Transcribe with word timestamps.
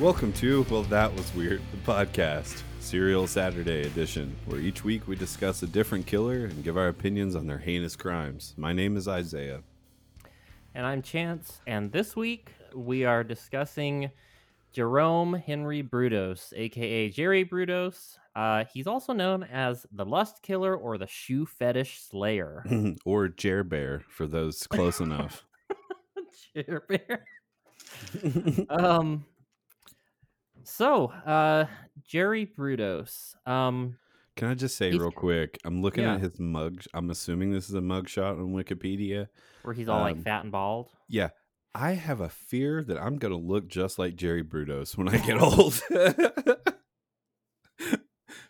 Welcome 0.00 0.32
to 0.34 0.64
Well 0.70 0.84
That 0.84 1.14
Was 1.14 1.34
Weird, 1.34 1.60
the 1.72 1.92
podcast, 1.92 2.62
Serial 2.78 3.26
Saturday 3.26 3.82
edition, 3.82 4.34
where 4.46 4.58
each 4.58 4.82
week 4.82 5.06
we 5.06 5.14
discuss 5.14 5.62
a 5.62 5.66
different 5.66 6.06
killer 6.06 6.46
and 6.46 6.64
give 6.64 6.78
our 6.78 6.88
opinions 6.88 7.36
on 7.36 7.46
their 7.46 7.58
heinous 7.58 7.96
crimes. 7.96 8.54
My 8.56 8.72
name 8.72 8.96
is 8.96 9.06
Isaiah. 9.06 9.60
And 10.74 10.86
I'm 10.86 11.02
Chance, 11.02 11.60
and 11.66 11.92
this 11.92 12.16
week 12.16 12.50
we 12.74 13.04
are 13.04 13.22
discussing 13.22 14.10
Jerome 14.72 15.34
Henry 15.34 15.82
Brudos, 15.82 16.54
aka 16.56 17.10
Jerry 17.10 17.44
Brudos. 17.44 18.16
Uh, 18.34 18.64
he's 18.72 18.86
also 18.86 19.12
known 19.12 19.42
as 19.42 19.84
the 19.92 20.06
Lust 20.06 20.40
Killer 20.40 20.74
or 20.74 20.96
the 20.96 21.08
Shoe 21.08 21.44
Fetish 21.44 22.00
Slayer. 22.00 22.64
or 23.04 23.28
Jer 23.28 23.62
Bear, 23.64 24.02
for 24.08 24.26
those 24.26 24.66
close 24.66 25.00
enough. 25.00 25.44
Jer 26.54 26.84
Bear. 26.88 27.26
um, 28.70 29.26
so, 30.64 31.06
uh, 31.06 31.66
Jerry 32.06 32.46
Brudos. 32.46 33.34
Um, 33.46 33.96
Can 34.36 34.48
I 34.48 34.54
just 34.54 34.76
say 34.76 34.90
He's- 34.90 35.00
real 35.00 35.10
quick? 35.10 35.58
I'm 35.64 35.82
looking 35.82 36.04
Yeah. 36.04 36.14
at 36.14 36.20
his 36.20 36.38
mug. 36.40 36.82
I'm 36.94 37.10
assuming 37.10 37.52
this 37.52 37.68
is 37.68 37.74
a 37.74 37.80
mug 37.80 38.08
shot 38.08 38.36
on 38.36 38.52
Wikipedia. 38.52 39.28
where 39.62 39.74
he's 39.74 39.88
all 39.88 40.00
like 40.00 40.16
Um, 40.16 40.22
fat 40.22 40.42
and 40.44 40.52
bald. 40.52 40.88
Yeah, 41.08 41.30
I 41.74 41.92
have 41.92 42.20
a 42.20 42.28
fear 42.30 42.82
that 42.84 42.98
I'm 42.98 43.18
going 43.18 43.32
to 43.32 43.38
look 43.38 43.68
just 43.68 43.98
like 43.98 44.16
Jerry 44.16 44.42
Brudos 44.42 44.96
when 44.96 45.08
I 45.08 45.18
get 45.18 45.38
old. 45.42 45.80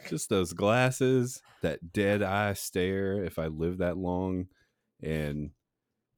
just 0.09 0.29
those 0.29 0.53
glasses, 0.53 1.41
that 1.63 1.93
dead 1.93 2.23
eye 2.23 2.53
stare 2.55 3.25
if 3.25 3.39
I 3.39 3.47
live 3.47 3.79
that 3.79 3.97
long. 3.97 4.47
And 5.03 5.51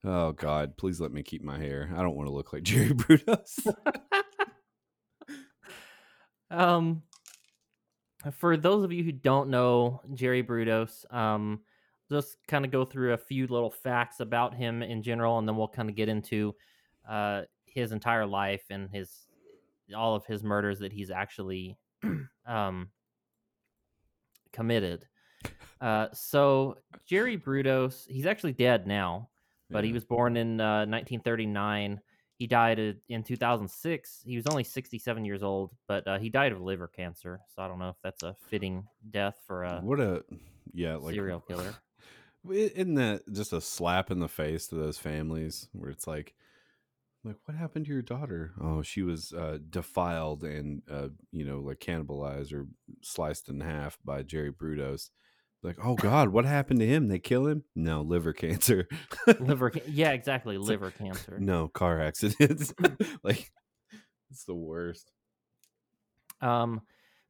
oh, 0.05 0.33
God, 0.33 0.77
please 0.77 1.01
let 1.01 1.13
me 1.13 1.23
keep 1.23 1.43
my 1.43 1.59
hair. 1.59 1.91
I 1.97 2.03
don't 2.03 2.17
want 2.17 2.29
to 2.29 2.35
look 2.35 2.53
like 2.53 2.63
Jerry 2.65 2.89
Brudos. 2.91 3.73
Um, 6.53 7.03
for 8.31 8.57
those 8.57 8.85
of 8.85 8.93
you 8.93 9.03
who 9.03 9.13
don't 9.13 9.49
know 9.49 10.01
Jerry 10.15 10.43
Brudos, 10.45 11.13
um, 11.13 11.61
just 12.11 12.37
kind 12.47 12.65
of 12.65 12.71
go 12.71 12.85
through 12.85 13.15
a 13.15 13.19
few 13.19 13.47
little 13.47 13.71
facts 13.71 14.21
about 14.21 14.55
him 14.55 14.83
in 14.83 15.03
general, 15.03 15.39
and 15.39 15.49
then 15.49 15.57
we'll 15.57 15.67
kind 15.69 15.89
of 15.89 15.97
get 15.97 16.09
into 16.09 16.55
uh, 17.09 17.43
his 17.65 17.93
entire 17.93 18.27
life 18.27 18.63
and 18.71 18.91
his 18.91 19.27
all 19.97 20.15
of 20.15 20.25
his 20.27 20.43
murders 20.43 20.79
that 20.79 20.93
he's 20.93 21.11
actually 21.11 21.77
um, 22.47 22.89
committed. 24.53 25.07
Uh, 25.81 26.07
so 26.13 26.77
Jerry 27.07 27.37
Brudos, 27.37 28.07
he's 28.07 28.27
actually 28.27 28.53
dead 28.53 28.87
now, 28.87 29.29
but 29.71 29.85
he 29.85 29.93
was 29.93 30.05
born 30.05 30.37
in 30.37 30.61
uh, 30.61 30.87
1939. 30.87 32.01
He 32.43 32.49
died 32.49 32.97
in 33.09 33.23
2006. 33.23 34.23
He 34.27 34.35
was 34.35 34.49
only 34.49 34.65
67 34.65 35.25
years 35.25 35.45
old, 35.45 35.77
but 35.87 36.09
uh, 36.09 36.19
he 36.19 36.29
died 36.29 36.51
of 36.51 36.61
liver 36.61 36.89
cancer. 36.89 37.39
So 37.55 37.63
I 37.63 37.69
don't 37.69 37.79
know 37.79 37.91
if 37.91 37.97
that's 38.03 38.25
a 38.25 38.35
fitting 38.51 38.89
death 39.09 39.37
for 39.47 39.63
a 39.63 39.81
what 39.81 40.01
a, 40.01 40.25
yeah, 40.75 40.97
like 40.97 41.15
serial 41.15 41.39
killer. 41.49 41.73
Isn't 42.51 42.97
that 42.97 43.33
just 43.33 43.53
a 43.53 43.61
slap 43.61 44.11
in 44.11 44.19
the 44.19 44.27
face 44.27 44.67
to 44.67 44.75
those 44.75 44.99
families 44.99 45.69
where 45.71 45.89
it's 45.89 46.09
like, 46.09 46.35
like 47.23 47.37
what 47.45 47.57
happened 47.57 47.85
to 47.85 47.93
your 47.93 48.03
daughter? 48.03 48.51
Oh, 48.61 48.83
she 48.83 49.03
was 49.03 49.33
uh, 49.33 49.59
defiled 49.71 50.43
and 50.43 50.83
uh, 50.91 51.11
you 51.31 51.45
know 51.45 51.61
like 51.61 51.79
cannibalized 51.79 52.53
or 52.53 52.67
sliced 53.03 53.51
in 53.51 53.61
half 53.61 54.01
by 54.05 54.25
Jerry 54.25 54.51
Brudos. 54.51 55.11
Like, 55.63 55.77
oh 55.85 55.95
God, 55.95 56.31
what 56.31 56.45
happened 56.45 56.81
to 56.81 56.87
him? 56.87 57.07
They 57.09 57.19
kill 57.21 57.47
him? 57.47 57.63
No, 57.77 58.03
liver 58.03 58.33
cancer. 58.33 58.89
liver, 59.39 59.71
ca- 59.71 59.81
yeah, 59.87 60.11
exactly, 60.11 60.57
It's 60.57 60.63
like, 60.69 60.81
liver 60.81 60.91
cancer. 60.91 61.39
no, 61.39 61.69
car 61.69 62.01
accidents. 62.01 62.75
like, 63.23 63.51
it's 64.31 64.45
the 64.45 64.55
worst. 64.57 65.13
Um, 66.41 66.83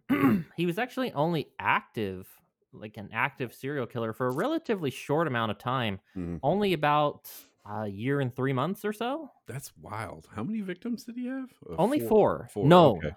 he 0.57 0.65
was 0.67 0.79
actually 0.79 1.13
only 1.13 1.49
active, 1.59 2.27
like 2.73 2.97
an 2.97 3.11
active 3.13 3.53
serial 3.55 3.87
killer, 3.87 4.13
for 4.13 4.27
a 4.29 4.33
relatively 4.33 4.91
short 4.91 5.27
amount 5.27 5.51
of 5.51 5.59
time, 5.59 6.01
Mhm. 6.17 6.41
only 6.43 6.73
about 6.73 7.31
a 7.71 7.87
year 7.87 8.21
and 8.21 8.35
three 8.35 8.53
months 8.55 8.85
or 8.85 8.93
so. 8.95 9.31
That's 9.47 9.73
wild. 9.77 10.29
How 10.35 10.43
many 10.43 10.63
victims 10.63 11.05
did 11.05 11.17
he 11.17 11.27
have? 11.27 11.51
Uh, 11.71 11.75
Only 11.79 12.01
four. 12.01 12.49
Four. 12.53 12.67
No. 12.67 12.97
Okay. 12.97 13.13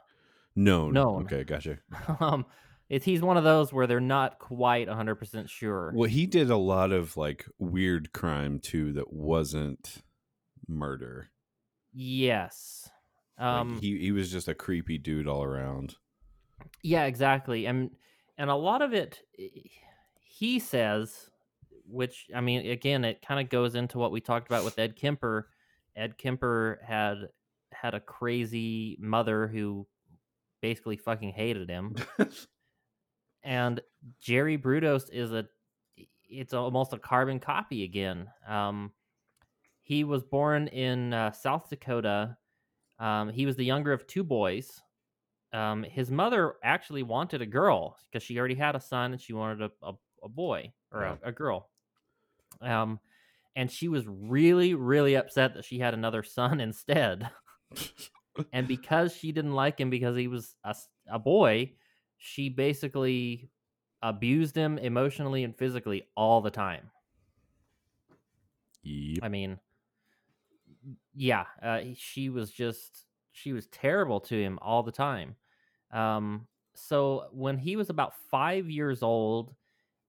No. 0.55 0.89
no. 0.91 1.03
Known. 1.13 1.23
Okay, 1.23 1.43
gotcha. 1.45 1.77
um, 2.19 2.45
it's 2.89 3.05
he's 3.05 3.21
one 3.21 3.37
of 3.37 3.43
those 3.43 3.73
where 3.73 3.87
they're 3.87 3.99
not 3.99 4.39
quite 4.39 4.87
100 4.87 5.15
percent 5.15 5.49
sure. 5.49 5.91
Well, 5.95 6.09
he 6.09 6.25
did 6.25 6.49
a 6.49 6.57
lot 6.57 6.91
of 6.91 7.17
like 7.17 7.45
weird 7.59 8.11
crime 8.13 8.59
too 8.59 8.93
that 8.93 9.11
wasn't 9.13 10.03
murder. 10.67 11.29
Yes. 11.93 12.89
Like, 13.39 13.47
Um, 13.47 13.79
he 13.81 13.97
he 13.99 14.11
was 14.11 14.31
just 14.31 14.47
a 14.47 14.55
creepy 14.55 14.97
dude 14.97 15.27
all 15.27 15.43
around. 15.43 15.95
yeah, 16.83 17.05
exactly. 17.05 17.65
And 17.65 17.91
and 18.37 18.49
a 18.49 18.55
lot 18.55 18.81
of 18.81 18.93
it, 18.93 19.21
he 20.19 20.59
says, 20.59 21.29
which 21.87 22.27
I 22.35 22.41
mean, 22.41 22.69
again, 22.69 23.03
it 23.05 23.21
kind 23.25 23.39
of 23.39 23.49
goes 23.49 23.75
into 23.75 23.97
what 23.97 24.11
we 24.11 24.21
talked 24.21 24.47
about 24.47 24.63
with 24.65 24.77
Ed 24.79 24.95
Kemper. 24.95 25.49
Ed 25.95 26.17
Kemper 26.17 26.79
had 26.85 27.29
had 27.71 27.93
a 27.93 27.99
crazy 27.99 28.97
mother 28.99 29.47
who 29.47 29.87
basically 30.61 30.97
fucking 30.97 31.31
hated 31.33 31.69
him. 31.69 31.95
and 33.45 33.79
Jerry 34.19 34.57
Brudos 34.57 35.09
is 35.11 35.31
a 35.31 35.45
it's 36.27 36.53
almost 36.53 36.91
a 36.91 36.97
carbon 36.99 37.39
copy 37.39 37.83
again. 37.83 38.27
Um, 38.47 38.91
he 39.83 40.03
was 40.03 40.23
born 40.23 40.67
in 40.67 41.13
uh, 41.13 41.31
South 41.31 41.69
Dakota. 41.69 42.35
Um, 42.99 43.29
he 43.29 43.45
was 43.45 43.55
the 43.55 43.63
younger 43.63 43.93
of 43.93 44.07
two 44.07 44.23
boys. 44.23 44.81
Um, 45.53 45.83
his 45.83 46.09
mother 46.09 46.55
actually 46.63 47.03
wanted 47.03 47.41
a 47.41 47.45
girl 47.45 47.95
because 48.11 48.23
she 48.23 48.37
already 48.39 48.55
had 48.55 48.75
a 48.75 48.81
son 48.81 49.13
and 49.13 49.21
she 49.21 49.33
wanted 49.33 49.61
a, 49.61 49.87
a, 49.87 49.93
a 50.23 50.29
boy 50.29 50.73
or 50.91 51.01
Yeah. 51.03 51.15
a, 51.23 51.29
a 51.29 51.31
girl. 51.31 51.69
Um, 52.61 52.99
and 53.55 53.71
she 53.71 53.87
was 53.87 54.05
really, 54.07 54.73
really 54.73 55.15
upset 55.15 55.53
that 55.53 55.63
she 55.65 55.77
had 55.79 55.93
another 55.93 56.23
son 56.23 56.59
instead. 56.69 57.29
and 58.51 58.67
because 58.67 59.13
she 59.15 59.31
didn't 59.31 59.53
like 59.53 59.79
him 59.79 59.89
because 59.91 60.17
he 60.17 60.27
was 60.27 60.55
a 61.07 61.19
boy, 61.19 61.71
she 62.17 62.49
basically 62.49 63.49
abused 64.01 64.55
him 64.55 64.77
emotionally 64.77 65.43
and 65.43 65.55
physically 65.55 66.03
all 66.15 66.41
the 66.41 66.51
time. 66.51 66.89
Yep. 68.83 69.19
I 69.23 69.29
mean, 69.29 69.59
yeah, 71.15 71.45
uh, 71.61 71.79
she 71.95 72.29
was 72.29 72.51
just 72.51 73.05
she 73.31 73.51
was 73.51 73.67
terrible 73.67 74.19
to 74.21 74.39
him 74.39 74.59
all 74.61 74.83
the 74.83 74.91
time. 74.91 75.35
Um, 75.91 76.47
so 76.75 77.25
when 77.31 77.57
he 77.57 77.75
was 77.75 77.89
about 77.89 78.13
five 78.29 78.69
years 78.69 79.01
old, 79.01 79.55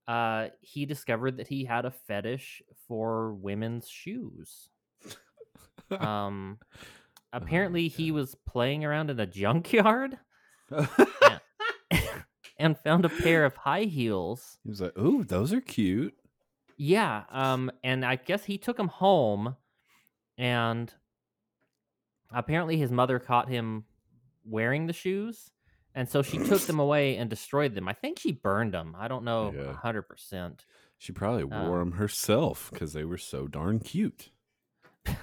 uh, 0.07 0.47
he 0.61 0.85
discovered 0.85 1.37
that 1.37 1.47
he 1.47 1.65
had 1.65 1.85
a 1.85 1.91
fetish 1.91 2.61
for 2.87 3.33
women's 3.33 3.89
shoes. 3.89 4.69
Um, 5.91 6.59
apparently, 7.33 7.87
he 7.87 8.11
was 8.11 8.35
playing 8.47 8.85
around 8.85 9.09
in 9.09 9.19
a 9.19 9.25
junkyard 9.25 10.17
and 12.59 12.77
found 12.79 13.05
a 13.05 13.09
pair 13.09 13.45
of 13.45 13.55
high 13.55 13.83
heels. 13.83 14.57
he 14.63 14.69
was 14.69 14.81
like, 14.81 14.97
"Ooh, 14.97 15.23
those 15.23 15.53
are 15.53 15.61
cute." 15.61 16.15
Yeah, 16.77 17.23
um, 17.29 17.71
and 17.83 18.05
I 18.05 18.15
guess 18.17 18.43
he 18.45 18.57
took 18.57 18.77
them 18.77 18.87
home, 18.87 19.55
and 20.37 20.93
apparently 22.31 22.77
his 22.77 22.91
mother 22.91 23.19
caught 23.19 23.49
him 23.49 23.85
wearing 24.45 24.85
the 24.87 24.93
shoes, 24.93 25.49
and 25.95 26.07
so 26.07 26.21
she 26.21 26.37
took 26.37 26.61
them 26.61 26.79
away 26.85 27.17
and 27.17 27.29
destroyed 27.29 27.73
them. 27.75 27.87
I 27.87 27.93
think 27.93 28.19
she 28.19 28.31
burned 28.31 28.73
them. 28.73 28.95
I 28.97 29.07
don't 29.07 29.23
know 29.23 29.53
Yeah. 29.55 29.73
hundred 29.73 30.03
percent. 30.03 30.65
She 30.99 31.11
probably 31.11 31.43
wore 31.43 31.81
Um, 31.81 31.89
them 31.89 31.99
herself 31.99 32.69
because 32.71 32.93
they 32.93 33.03
were 33.05 33.17
so 33.19 33.47
darn 33.47 33.79
cute. 33.79 34.29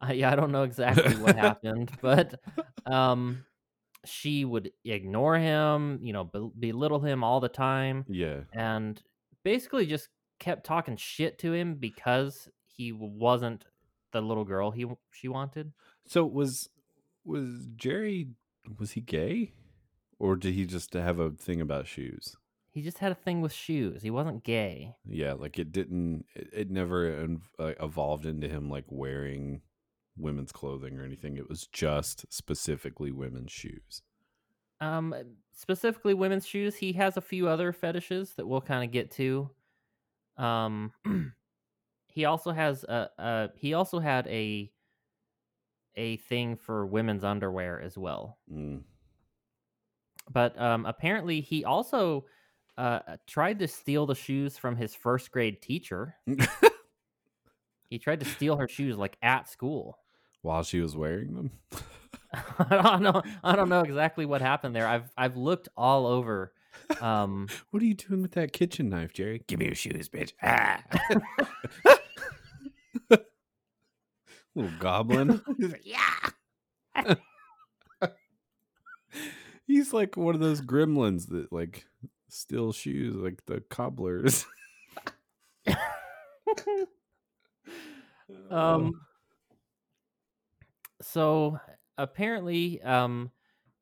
I, 0.00 0.12
yeah, 0.12 0.30
I 0.30 0.36
don't 0.36 0.52
know 0.52 0.62
exactly 0.62 1.16
what 1.16 1.36
happened, 1.36 1.90
but 2.02 2.40
um, 2.84 3.44
she 4.06 4.44
would 4.44 4.72
ignore 4.84 5.36
him, 5.36 5.98
you 6.02 6.12
know, 6.12 6.24
bel- 6.24 6.52
belittle 6.58 7.00
him 7.00 7.22
all 7.24 7.40
the 7.40 7.48
time. 7.48 8.04
Yeah. 8.08 8.40
and 8.52 9.02
basically 9.44 9.86
just 9.86 10.08
kept 10.38 10.64
talking 10.66 10.96
shit 10.96 11.38
to 11.38 11.52
him 11.52 11.76
because 11.76 12.48
he 12.66 12.92
wasn't 12.92 13.64
the 14.12 14.20
little 14.20 14.44
girl 14.44 14.70
he 14.70 14.86
she 15.12 15.28
wanted. 15.28 15.72
So 16.06 16.24
was 16.24 16.68
was 17.24 17.66
Jerry 17.76 18.28
was 18.78 18.92
he 18.92 19.00
gay, 19.00 19.52
or 20.18 20.36
did 20.36 20.54
he 20.54 20.66
just 20.66 20.92
have 20.94 21.18
a 21.18 21.30
thing 21.30 21.60
about 21.60 21.86
shoes? 21.86 22.36
He 22.70 22.82
just 22.82 22.98
had 22.98 23.10
a 23.12 23.14
thing 23.14 23.40
with 23.40 23.52
shoes. 23.52 24.02
He 24.02 24.10
wasn't 24.10 24.44
gay. 24.44 24.96
Yeah, 25.06 25.32
like 25.32 25.58
it 25.58 25.72
didn't. 25.72 26.26
It, 26.34 26.48
it 26.52 26.70
never 26.70 27.26
uh, 27.58 27.72
evolved 27.80 28.26
into 28.26 28.48
him 28.48 28.68
like 28.68 28.84
wearing 28.88 29.62
women's 30.16 30.52
clothing 30.52 30.98
or 30.98 31.04
anything. 31.04 31.36
It 31.36 31.48
was 31.48 31.66
just 31.66 32.24
specifically 32.32 33.10
women's 33.10 33.52
shoes. 33.52 34.02
Um, 34.80 35.14
specifically 35.52 36.14
women's 36.14 36.46
shoes. 36.46 36.76
He 36.76 36.92
has 36.94 37.16
a 37.16 37.22
few 37.22 37.48
other 37.48 37.72
fetishes 37.72 38.34
that 38.36 38.46
we'll 38.46 38.60
kind 38.60 38.84
of 38.84 38.90
get 38.90 39.10
to. 39.12 39.50
Um, 40.36 40.92
he 42.08 42.24
also 42.24 42.52
has 42.52 42.84
a, 42.84 43.08
a 43.18 43.48
he 43.56 43.74
also 43.74 43.98
had 43.98 44.26
a 44.26 44.70
a 45.96 46.18
thing 46.18 46.56
for 46.56 46.86
women's 46.86 47.24
underwear 47.24 47.80
as 47.80 47.96
well. 47.96 48.38
Mm. 48.52 48.82
But 50.30 50.60
um, 50.60 50.84
apparently, 50.84 51.40
he 51.40 51.64
also 51.64 52.26
uh, 52.76 53.00
tried 53.26 53.58
to 53.60 53.68
steal 53.68 54.06
the 54.06 54.14
shoes 54.14 54.58
from 54.58 54.76
his 54.76 54.94
first 54.94 55.30
grade 55.30 55.62
teacher. 55.62 56.16
he 57.88 57.98
tried 57.98 58.20
to 58.20 58.26
steal 58.26 58.56
her 58.56 58.68
shoes 58.68 58.96
like 58.98 59.16
at 59.22 59.48
school. 59.48 59.98
While 60.46 60.62
she 60.62 60.80
was 60.80 60.96
wearing 60.96 61.34
them. 61.34 61.50
I 62.58 62.82
don't 62.82 63.02
know. 63.02 63.22
I 63.42 63.56
don't 63.56 63.68
know 63.68 63.80
exactly 63.80 64.26
what 64.26 64.40
happened 64.40 64.74
there. 64.74 64.86
I've 64.86 65.10
I've 65.16 65.36
looked 65.36 65.68
all 65.76 66.06
over. 66.06 66.52
Um, 67.00 67.48
what 67.70 67.82
are 67.82 67.86
you 67.86 67.94
doing 67.94 68.22
with 68.22 68.32
that 68.32 68.52
kitchen 68.52 68.88
knife, 68.88 69.12
Jerry? 69.12 69.42
Give 69.46 69.58
me 69.58 69.66
your 69.66 69.74
shoes, 69.74 70.08
bitch. 70.08 70.32
Ah. 70.42 70.82
Little 74.54 74.72
goblin. 74.78 75.42
yeah. 75.82 76.30
He's 79.66 79.92
like 79.92 80.16
one 80.16 80.34
of 80.34 80.40
those 80.40 80.62
gremlins 80.62 81.28
that 81.28 81.52
like 81.52 81.86
steal 82.28 82.72
shoes, 82.72 83.16
like 83.16 83.44
the 83.46 83.60
cobblers. 83.68 84.46
um. 88.50 88.92
So 91.12 91.60
apparently, 91.96 92.82
um, 92.82 93.30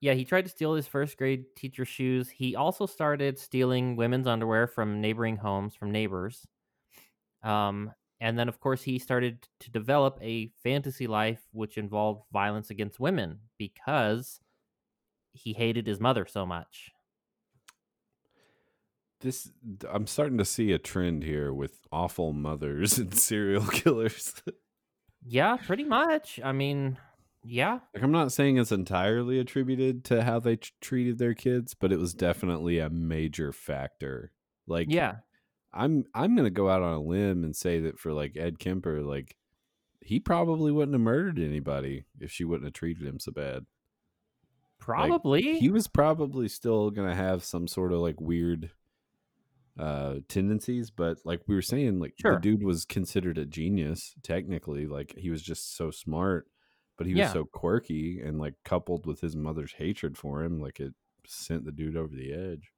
yeah, 0.01 0.13
he 0.13 0.25
tried 0.25 0.43
to 0.43 0.51
steal 0.51 0.75
his 0.75 0.87
first 0.87 1.17
grade 1.17 1.47
teacher's 1.57 1.89
shoes. 1.89 2.29
He 2.29 2.55
also 2.55 2.85
started 2.85 3.39
stealing 3.39 3.97
women's 3.97 4.27
underwear 4.27 4.67
from 4.67 5.01
neighboring 5.01 5.37
homes, 5.37 5.75
from 5.75 5.91
neighbors. 5.91 6.47
Um, 7.43 7.93
and 8.21 8.39
then, 8.39 8.49
of 8.49 8.61
course, 8.61 8.83
he 8.83 8.99
started 8.99 9.49
to 9.61 9.71
develop 9.71 10.19
a 10.21 10.53
fantasy 10.63 11.07
life 11.07 11.41
which 11.53 11.79
involved 11.79 12.25
violence 12.33 12.69
against 12.69 13.01
women 13.01 13.39
because 13.59 14.39
he 15.33 15.55
hated 15.55 15.87
his 15.87 16.01
mother 16.01 16.27
so 16.27 16.45
much. 16.45 16.91
This 19.21 19.51
I'm 19.91 20.07
starting 20.07 20.37
to 20.37 20.45
see 20.45 20.73
a 20.73 20.79
trend 20.79 21.23
here 21.23 21.55
with 21.55 21.81
awful 21.91 22.35
mothers 22.35 22.99
and 22.99 23.15
serial 23.15 23.67
killers. 23.67 24.43
yeah, 25.27 25.57
pretty 25.57 25.85
much. 25.85 26.39
I 26.45 26.53
mean, 26.53 26.99
yeah. 27.45 27.81
Like 27.95 28.03
I'm 28.03 28.13
not 28.13 28.33
saying 28.33 28.59
it's 28.59 28.73
entirely 28.73 29.39
attributed 29.39 30.05
to 30.07 30.25
how 30.25 30.41
they 30.41 30.57
t- 30.57 30.71
treated 30.81 31.19
their 31.19 31.35
kids, 31.35 31.75
but 31.75 31.93
it 31.93 31.99
was 31.99 32.15
definitely 32.15 32.79
a 32.79 32.89
major 32.91 33.53
factor. 33.53 34.33
Like 34.67 34.89
Yeah. 34.91 35.17
I'm 35.73 36.05
I'm 36.15 36.37
gonna 36.37 36.51
go 36.51 36.69
out 36.71 36.83
on 36.83 36.95
a 36.95 37.01
limb 37.03 37.45
and 37.45 37.55
say 37.55 37.81
that 37.81 37.99
for 37.99 38.13
like 38.13 38.37
Ed 38.37 38.59
Kemper, 38.59 39.03
like 39.03 39.37
he 40.01 40.21
probably 40.21 40.71
wouldn't 40.71 40.95
have 40.95 41.01
murdered 41.01 41.39
anybody 41.39 42.05
if 42.21 42.31
she 42.31 42.45
wouldn't 42.45 42.67
have 42.67 42.75
treated 42.75 43.07
him 43.07 43.19
so 43.19 43.33
bad. 43.33 43.65
Probably. 44.79 45.59
He 45.59 45.71
was 45.71 45.87
probably 45.87 46.49
still 46.49 46.91
gonna 46.91 47.15
have 47.15 47.43
some 47.45 47.67
sort 47.67 47.93
of 47.93 48.01
like 48.01 48.21
weird 48.21 48.71
uh 49.79 50.17
tendencies, 50.29 50.91
but 50.91 51.19
like 51.25 51.41
we 51.47 51.55
were 51.55 51.63
saying, 51.63 51.99
like 51.99 52.15
Sure. 52.21 52.35
the 52.35 52.41
dude 52.41 52.63
was 52.63 52.85
considered 52.85 53.39
a 53.39 53.45
genius, 53.45 54.15
technically. 54.23 54.87
Like 54.87 55.15
he 55.17 55.31
was 55.31 55.43
just 55.43 55.77
so 55.77 55.91
smart, 55.91 56.47
but 56.97 57.07
he 57.07 57.13
was 57.15 57.21
Yeah. 57.21 57.33
so 57.33 57.45
quirky 57.45 58.21
and 58.21 58.39
like 58.39 58.55
coupled 58.65 59.07
with 59.07 59.21
his 59.21 59.37
mother's 59.37 59.73
hatred 59.73 60.17
for 60.17 60.43
him, 60.43 60.61
like 60.61 60.81
it 60.81 60.95
sent 61.27 61.65
the 61.65 61.73
dude 61.73 61.97
over 61.97 62.15
the 62.15 62.33
edge. 62.33 62.73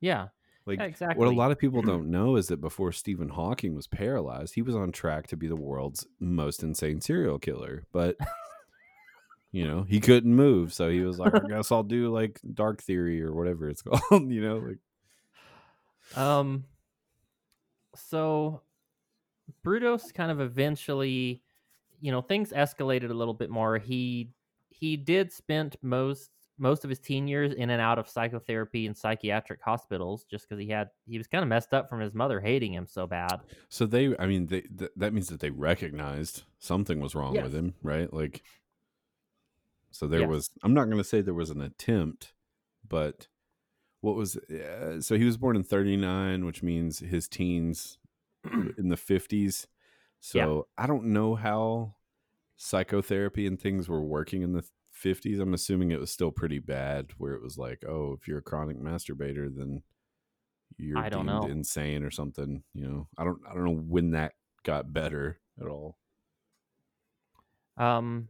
yeah. 0.00 0.28
Like 0.64 0.78
Yeah, 0.78 0.84
exactly. 0.84 1.18
what 1.18 1.32
a 1.32 1.36
lot 1.36 1.50
of 1.50 1.58
people 1.58 1.82
don't 1.82 2.08
know 2.10 2.36
is 2.36 2.46
that 2.48 2.60
before 2.60 2.92
Stephen 2.92 3.28
Hawking 3.30 3.74
was 3.74 3.88
paralyzed, 3.88 4.54
he 4.54 4.62
was 4.62 4.76
on 4.76 4.92
track 4.92 5.26
to 5.28 5.36
be 5.36 5.48
the 5.48 5.56
world's 5.56 6.06
most 6.20 6.62
insane 6.62 7.00
serial 7.00 7.38
killer. 7.40 7.84
But 7.92 8.16
you 9.50 9.66
know, 9.66 9.82
he 9.82 9.98
couldn't 10.00 10.32
move, 10.34 10.72
so 10.72 10.88
he 10.88 11.00
was 11.00 11.18
like, 11.18 11.34
I 11.34 11.40
guess 11.48 11.72
I'll 11.72 11.82
do 11.82 12.12
like 12.12 12.40
dark 12.54 12.80
theory 12.80 13.20
or 13.22 13.34
whatever 13.34 13.68
it's 13.68 13.82
called, 14.10 14.30
you 14.30 14.40
know, 14.40 14.58
like 14.58 14.78
Um. 16.16 16.64
So, 17.94 18.62
Brudos 19.64 20.14
kind 20.14 20.30
of 20.30 20.40
eventually, 20.40 21.42
you 22.02 22.12
know, 22.12 22.20
things 22.20 22.50
escalated 22.52 23.08
a 23.10 23.14
little 23.14 23.32
bit 23.32 23.48
more. 23.48 23.78
He 23.78 24.28
he 24.68 24.96
did 24.98 25.32
spend 25.32 25.76
most 25.80 26.30
most 26.58 26.84
of 26.84 26.90
his 26.90 26.98
teen 26.98 27.26
years 27.26 27.52
in 27.52 27.70
and 27.70 27.80
out 27.80 27.98
of 27.98 28.08
psychotherapy 28.08 28.86
and 28.86 28.94
psychiatric 28.96 29.60
hospitals 29.62 30.24
just 30.24 30.46
because 30.46 30.60
he 30.62 30.68
had 30.68 30.90
he 31.06 31.16
was 31.16 31.26
kind 31.26 31.42
of 31.42 31.48
messed 31.48 31.72
up 31.72 31.88
from 31.88 32.00
his 32.00 32.12
mother 32.12 32.40
hating 32.40 32.74
him 32.74 32.86
so 32.86 33.06
bad. 33.06 33.36
so 33.68 33.86
they 33.86 34.14
I 34.18 34.26
mean 34.26 34.46
they 34.48 34.60
th- 34.62 34.90
that 34.96 35.14
means 35.14 35.28
that 35.28 35.40
they 35.40 35.50
recognized 35.50 36.42
something 36.58 37.00
was 37.00 37.14
wrong 37.14 37.40
with 37.40 37.54
him, 37.54 37.74
right? 37.82 38.12
Like 38.12 38.42
so 39.90 40.06
there 40.06 40.20
Yes. 40.20 40.28
was 40.28 40.50
I'm 40.62 40.74
not 40.74 40.84
going 40.86 40.98
to 40.98 41.04
say 41.04 41.20
there 41.20 41.34
was 41.34 41.50
an 41.50 41.60
attempt, 41.62 42.34
but 42.86 43.28
what 44.00 44.16
was 44.16 44.36
uh, 44.36 45.00
so 45.00 45.16
he 45.16 45.24
was 45.24 45.36
born 45.36 45.54
in 45.56 45.62
39 45.62 46.44
which 46.44 46.62
means 46.62 46.98
his 46.98 47.28
teens 47.28 47.98
in 48.76 48.88
the 48.88 48.96
50s 48.96 49.66
so 50.24 50.66
i 50.78 50.86
don't 50.86 51.04
know 51.04 51.34
how 51.34 51.94
psychotherapy 52.56 53.46
and 53.46 53.60
things 53.60 53.88
were 53.88 54.02
working 54.02 54.42
in 54.42 54.52
the 54.52 54.64
50s 55.04 55.40
i'm 55.40 55.52
assuming 55.54 55.90
it 55.90 55.98
was 56.00 56.10
still 56.12 56.30
pretty 56.30 56.58
bad 56.60 57.10
where 57.18 57.34
it 57.34 57.42
was 57.42 57.58
like 57.58 57.82
oh 57.88 58.16
if 58.18 58.28
you're 58.28 58.38
a 58.38 58.42
chronic 58.42 58.78
masturbator 58.78 59.48
then 59.54 59.82
you're 60.78 60.98
I 60.98 61.08
don't 61.08 61.26
deemed 61.26 61.42
know. 61.42 61.48
insane 61.48 62.02
or 62.04 62.10
something 62.10 62.62
you 62.72 62.86
know 62.86 63.08
i 63.18 63.24
don't 63.24 63.40
i 63.50 63.54
don't 63.54 63.64
know 63.64 63.82
when 63.88 64.12
that 64.12 64.32
got 64.62 64.92
better 64.92 65.40
at 65.60 65.66
all 65.66 65.96
Um. 67.76 68.28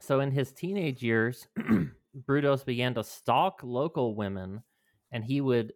So 0.00 0.20
in 0.20 0.30
his 0.30 0.52
teenage 0.52 1.02
years, 1.02 1.48
Brudos 2.26 2.64
began 2.64 2.94
to 2.94 3.04
stalk 3.04 3.60
local 3.62 4.14
women, 4.14 4.62
and 5.10 5.24
he 5.24 5.40
would 5.40 5.72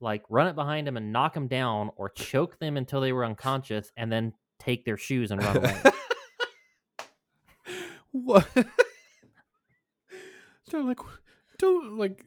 like 0.00 0.22
run 0.28 0.46
it 0.46 0.54
behind 0.54 0.86
them 0.86 0.96
and 0.96 1.12
knock 1.12 1.34
them 1.34 1.48
down 1.48 1.90
or 1.96 2.08
choke 2.08 2.58
them 2.58 2.76
until 2.76 3.00
they 3.00 3.12
were 3.12 3.24
unconscious, 3.24 3.90
and 3.96 4.10
then 4.10 4.32
take 4.58 4.84
their 4.84 4.96
shoes 4.96 5.30
and 5.30 5.42
run 5.42 5.56
away. 5.58 5.82
what? 8.12 8.48
They're 10.70 10.82
like 10.82 10.98
don't 11.58 11.96
like 11.96 12.24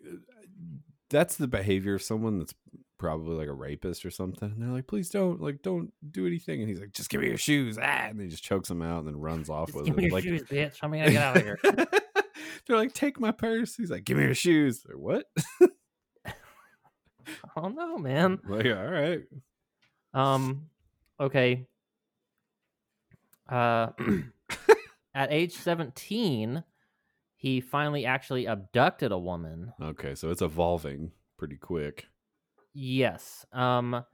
that's 1.09 1.35
the 1.35 1.47
behavior 1.47 1.95
of 1.95 2.01
someone 2.01 2.39
that's 2.39 2.53
probably 2.97 3.35
like 3.35 3.47
a 3.47 3.53
rapist 3.53 4.05
or 4.05 4.11
something. 4.11 4.51
And 4.51 4.61
they're 4.61 4.69
like 4.69 4.87
please 4.87 5.09
don't 5.09 5.41
like 5.41 5.61
don't 5.61 5.91
do 6.11 6.27
anything. 6.27 6.61
And 6.61 6.69
he's 6.69 6.79
like 6.79 6.93
just 6.93 7.09
give 7.09 7.21
me 7.21 7.27
your 7.27 7.37
shoes. 7.37 7.77
Ah 7.81 8.07
and 8.09 8.21
he 8.21 8.27
just 8.27 8.43
chokes 8.43 8.69
them 8.69 8.81
out 8.81 8.99
and 8.99 9.07
then 9.07 9.17
runs 9.17 9.49
off 9.49 9.67
Just 9.67 9.77
with 9.77 9.85
give 9.87 9.97
me 9.97 10.03
your 10.05 10.13
like 10.13 10.23
shoes, 10.23 10.43
bitch. 10.43 10.77
I'm 10.81 10.91
gonna 10.91 11.11
get 11.11 11.23
out 11.23 11.37
of 11.37 11.43
here. 11.43 11.59
they're 12.67 12.77
like 12.77 12.93
take 12.93 13.19
my 13.19 13.31
purse. 13.31 13.75
He's 13.75 13.91
like 13.91 14.05
give 14.05 14.17
me 14.17 14.23
your 14.23 14.35
shoes. 14.35 14.83
They're, 14.83 14.97
what 14.97 15.25
oh 17.55 17.69
no, 17.69 17.97
man. 17.97 18.39
like 18.47 18.65
all 18.65 18.87
right 18.87 19.21
Um. 20.13 20.69
Okay. 21.19 21.65
Uh, 23.49 23.87
at 25.15 25.31
age 25.31 25.53
17, 25.53 26.63
he 27.35 27.61
finally 27.61 28.05
actually 28.05 28.45
abducted 28.45 29.11
a 29.11 29.17
woman. 29.17 29.73
okay 29.81 30.13
so 30.15 30.29
it's 30.29 30.41
evolving 30.41 31.11
pretty 31.37 31.55
quick 31.57 32.05
Yes. 32.73 33.45
Um 33.51 34.05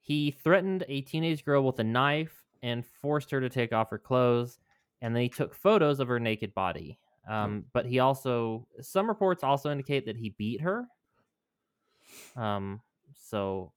he 0.00 0.32
threatened 0.32 0.84
a 0.88 1.00
teenage 1.02 1.44
girl 1.44 1.62
with 1.64 1.78
a 1.78 1.84
knife 1.84 2.44
and 2.62 2.84
forced 2.84 3.30
her 3.30 3.40
to 3.40 3.48
take 3.48 3.72
off 3.72 3.90
her 3.90 3.98
clothes 3.98 4.58
and 5.00 5.14
then 5.14 5.22
he 5.22 5.28
took 5.28 5.54
photos 5.54 6.00
of 6.00 6.08
her 6.08 6.18
naked 6.18 6.52
body. 6.54 6.98
Um 7.28 7.64
but 7.72 7.86
he 7.86 8.00
also 8.00 8.66
some 8.80 9.06
reports 9.08 9.44
also 9.44 9.70
indicate 9.70 10.06
that 10.06 10.16
he 10.16 10.30
beat 10.30 10.60
her. 10.62 10.86
Um 12.36 12.80
so 13.14 13.72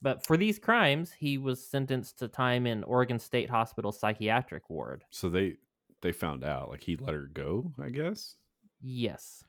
but 0.00 0.24
for 0.24 0.36
these 0.38 0.58
crimes, 0.58 1.12
he 1.12 1.36
was 1.36 1.62
sentenced 1.66 2.18
to 2.20 2.28
time 2.28 2.66
in 2.66 2.84
Oregon 2.84 3.18
State 3.18 3.50
Hospital 3.50 3.92
psychiatric 3.92 4.70
ward. 4.70 5.04
so 5.10 5.28
they 5.28 5.56
they 6.00 6.12
found 6.12 6.44
out 6.44 6.70
like 6.70 6.82
he 6.82 6.96
let 6.96 7.14
her 7.14 7.30
go 7.32 7.72
i 7.82 7.88
guess 7.88 8.36
Yes. 8.82 9.44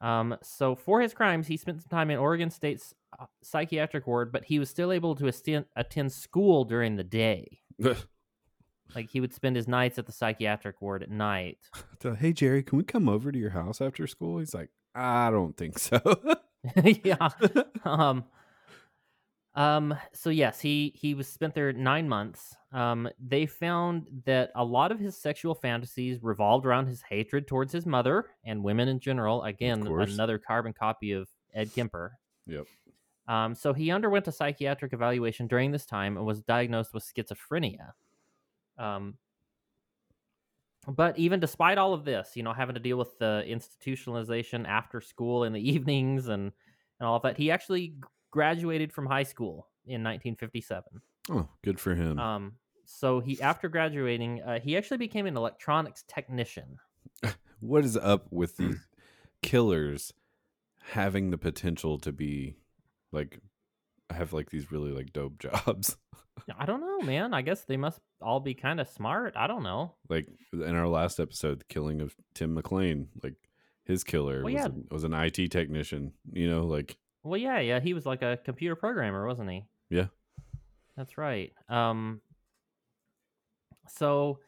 Um, 0.00 0.36
so 0.42 0.74
for 0.74 1.00
his 1.00 1.14
crimes, 1.14 1.46
he 1.46 1.56
spent 1.56 1.80
some 1.80 1.88
time 1.88 2.10
in 2.10 2.18
Oregon 2.18 2.50
State's 2.50 2.92
uh, 3.18 3.26
psychiatric 3.42 4.06
ward, 4.08 4.32
but 4.32 4.44
he 4.44 4.58
was 4.58 4.68
still 4.68 4.90
able 4.90 5.14
to 5.14 5.28
attend, 5.28 5.66
attend 5.76 6.10
school 6.12 6.64
during 6.64 6.96
the 6.96 7.04
day. 7.04 7.60
Like 8.94 9.10
he 9.10 9.20
would 9.20 9.32
spend 9.32 9.56
his 9.56 9.66
nights 9.66 9.98
at 9.98 10.06
the 10.06 10.12
psychiatric 10.12 10.80
ward 10.82 11.02
at 11.02 11.10
night. 11.10 11.58
Hey 12.18 12.32
Jerry, 12.34 12.62
can 12.62 12.76
we 12.78 12.84
come 12.84 13.08
over 13.08 13.32
to 13.32 13.38
your 13.38 13.50
house 13.50 13.80
after 13.80 14.06
school? 14.06 14.38
He's 14.38 14.54
like, 14.54 14.68
I 14.94 15.30
don't 15.30 15.56
think 15.56 15.78
so. 15.78 16.00
yeah. 17.04 17.28
Um. 17.84 18.24
Um. 19.54 19.94
So 20.12 20.30
yes, 20.30 20.60
he 20.60 20.92
he 20.96 21.14
was 21.14 21.28
spent 21.28 21.54
there 21.54 21.72
nine 21.72 22.08
months. 22.08 22.56
Um. 22.72 23.08
They 23.24 23.46
found 23.46 24.06
that 24.26 24.50
a 24.54 24.64
lot 24.64 24.92
of 24.92 24.98
his 24.98 25.16
sexual 25.16 25.54
fantasies 25.54 26.18
revolved 26.22 26.66
around 26.66 26.86
his 26.86 27.02
hatred 27.02 27.46
towards 27.46 27.72
his 27.72 27.86
mother 27.86 28.26
and 28.44 28.62
women 28.62 28.88
in 28.88 29.00
general. 29.00 29.42
Again, 29.44 29.86
another 29.86 30.38
carbon 30.38 30.72
copy 30.72 31.12
of 31.12 31.28
Ed 31.54 31.72
Kemper. 31.74 32.12
Yep. 32.46 32.66
Um, 33.26 33.54
so 33.54 33.72
he 33.72 33.90
underwent 33.90 34.28
a 34.28 34.32
psychiatric 34.32 34.92
evaluation 34.92 35.46
during 35.46 35.70
this 35.70 35.86
time 35.86 36.16
and 36.16 36.26
was 36.26 36.42
diagnosed 36.42 36.92
with 36.92 37.04
schizophrenia. 37.04 37.92
Um, 38.78 39.14
but 40.88 41.18
even 41.18 41.40
despite 41.40 41.78
all 41.78 41.94
of 41.94 42.04
this, 42.04 42.32
you 42.34 42.42
know, 42.42 42.52
having 42.52 42.74
to 42.74 42.80
deal 42.80 42.96
with 42.96 43.18
the 43.18 43.44
institutionalization 43.46 44.66
after 44.66 45.00
school 45.00 45.44
in 45.44 45.52
the 45.52 45.60
evenings 45.72 46.28
and 46.28 46.52
and 47.00 47.08
all 47.08 47.16
of 47.16 47.22
that, 47.22 47.36
he 47.36 47.50
actually 47.50 47.94
graduated 48.30 48.92
from 48.92 49.06
high 49.06 49.24
school 49.24 49.68
in 49.86 50.02
1957. 50.02 51.00
Oh, 51.30 51.48
good 51.62 51.80
for 51.80 51.94
him. 51.94 52.18
Um, 52.18 52.52
so 52.84 53.20
he 53.20 53.40
after 53.40 53.68
graduating, 53.68 54.42
uh, 54.42 54.60
he 54.60 54.76
actually 54.76 54.98
became 54.98 55.26
an 55.26 55.36
electronics 55.36 56.04
technician. 56.06 56.78
what 57.60 57.84
is 57.84 57.96
up 57.96 58.26
with 58.30 58.56
these 58.56 58.86
killers 59.42 60.12
having 60.90 61.30
the 61.30 61.38
potential 61.38 61.98
to 61.98 62.12
be 62.12 62.56
like 63.10 63.40
have 64.10 64.32
like 64.32 64.50
these 64.50 64.70
really 64.70 64.92
like 64.92 65.12
dope 65.12 65.38
jobs? 65.38 65.96
I 66.58 66.66
don't 66.66 66.80
know, 66.80 67.00
man. 67.00 67.32
I 67.32 67.42
guess 67.42 67.62
they 67.64 67.76
must 67.76 68.00
all 68.20 68.40
be 68.40 68.54
kind 68.54 68.80
of 68.80 68.88
smart. 68.88 69.34
I 69.36 69.46
don't 69.46 69.62
know. 69.62 69.94
like 70.08 70.26
in 70.52 70.74
our 70.74 70.88
last 70.88 71.20
episode, 71.20 71.60
the 71.60 71.64
killing 71.64 72.00
of 72.00 72.14
Tim 72.34 72.54
McLean, 72.54 73.08
like 73.22 73.34
his 73.84 74.04
killer 74.04 74.42
Well, 74.42 74.52
was 74.52 74.54
yeah. 74.54 74.66
a, 74.66 74.94
was 74.94 75.04
an 75.04 75.14
IT 75.14 75.50
technician. 75.50 76.12
You 76.32 76.48
know, 76.50 76.66
like 76.66 76.96
Well, 77.22 77.40
yeah, 77.40 77.60
yeah, 77.60 77.80
he 77.80 77.94
was 77.94 78.06
like 78.06 78.22
a 78.22 78.38
computer 78.44 78.76
programmer, 78.76 79.26
wasn't 79.26 79.50
he? 79.50 79.64
Yeah. 79.90 80.06
That's 80.96 81.16
right. 81.18 81.52
Um 81.68 82.20
so 83.88 84.38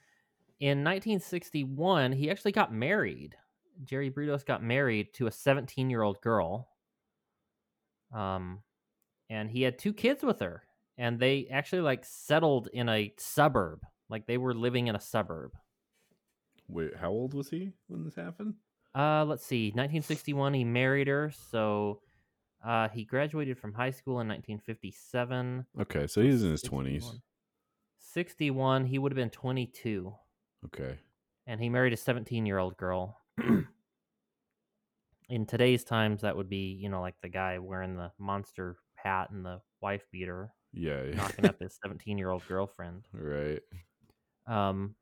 in 0.59 0.79
1961, 0.85 2.13
he 2.13 2.31
actually 2.31 2.53
got 2.53 2.73
married. 2.73 3.37
Jerry 3.85 4.11
Brudos 4.11 4.45
got 4.45 4.63
married 4.63 5.13
to 5.15 5.27
a 5.27 5.31
17-year-old 5.31 6.21
girl. 6.21 6.69
Um 8.13 8.61
and 9.29 9.51
he 9.51 9.63
had 9.63 9.79
two 9.79 9.93
kids 9.93 10.23
with 10.23 10.41
her 10.41 10.63
and 10.99 11.19
they 11.19 11.47
actually 11.51 11.83
like 11.83 12.05
settled 12.05 12.69
in 12.73 12.89
a 12.89 13.13
suburb. 13.19 13.81
Like 14.09 14.27
they 14.27 14.39
were 14.39 14.55
living 14.55 14.87
in 14.87 14.97
a 14.97 15.01
suburb. 15.01 15.53
wait, 16.69 16.97
how 16.97 17.11
old 17.11 17.35
was 17.35 17.51
he 17.51 17.73
when 17.89 18.05
this 18.05 18.15
happened? 18.15 18.55
Uh, 18.95 19.25
let's 19.25 19.45
see. 19.45 19.67
1961, 19.69 20.55
he 20.55 20.65
married 20.65 21.07
her. 21.09 21.31
So, 21.51 22.01
uh, 22.65 22.89
he 22.89 23.05
graduated 23.05 23.59
from 23.59 23.75
high 23.75 23.91
school 23.91 24.21
in 24.21 24.29
1957. 24.29 25.67
Okay, 25.83 26.07
so 26.07 26.23
he's 26.23 26.43
in 26.43 26.51
his 26.53 26.63
61. 26.63 26.85
twenties. 26.85 27.21
61, 27.99 28.87
he 28.87 28.99
would 28.99 29.13
have 29.13 29.17
been 29.17 29.29
22, 29.31 30.15
Okay, 30.65 30.99
and 31.47 31.61
he 31.61 31.69
married 31.69 31.93
a 31.93 31.97
17 31.97 32.47
year 32.47 32.59
old 32.59 32.77
girl. 32.79 33.21
in 35.29 35.45
today's 35.47 35.85
times, 35.85 36.23
that 36.23 36.37
would 36.37 36.49
be, 36.49 36.79
you 36.81 36.89
know, 36.89 37.01
like 37.01 37.17
the 37.23 37.29
guy 37.29 37.59
wearing 37.59 37.97
the 37.97 38.13
monster 38.19 38.77
hat 38.95 39.31
and 39.31 39.45
the 39.45 39.61
wife 39.83 40.07
beater, 40.11 40.53
yeah, 40.73 41.03
yeah. 41.05 41.17
knocking 41.17 41.47
up 41.47 41.57
his 41.61 41.79
17 41.83 42.19
year 42.19 42.31
old 42.31 42.47
girlfriend. 42.47 43.09
right. 43.13 43.63
Um, 44.47 44.95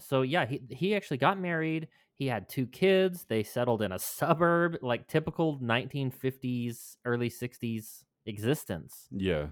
so 0.00 0.22
yeah, 0.22 0.46
he 0.46 0.62
he 0.70 0.94
actually 0.94 1.18
got 1.18 1.38
married. 1.40 1.88
He 2.14 2.26
had 2.26 2.48
two 2.48 2.66
kids. 2.66 3.24
They 3.28 3.42
settled 3.42 3.82
in 3.82 3.92
a 3.92 3.98
suburb, 3.98 4.78
like 4.82 5.08
typical 5.08 5.58
1950s, 5.60 6.96
early 7.04 7.30
60s 7.30 8.04
existence. 8.26 9.10
Yeah, 9.10 9.48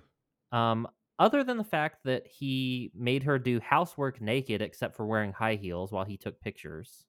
Um, 0.52 0.88
other 1.19 1.45
than 1.45 1.59
the 1.59 1.64
fact 1.64 2.05
that 2.05 2.26
he 2.26 2.93
made 2.95 3.25
her 3.25 3.38
do 3.38 3.61
housework 3.61 4.21
naked, 4.21 4.62
except 4.62 4.97
for 4.97 5.07
wearing 5.07 5.33
high 5.33 5.57
heels 5.57 5.93
while 5.93 6.05
he 6.05 6.17
took 6.17 6.40
pictures. 6.40 7.07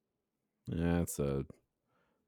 yeah, 0.67 1.01
it's 1.01 1.19
a 1.19 1.45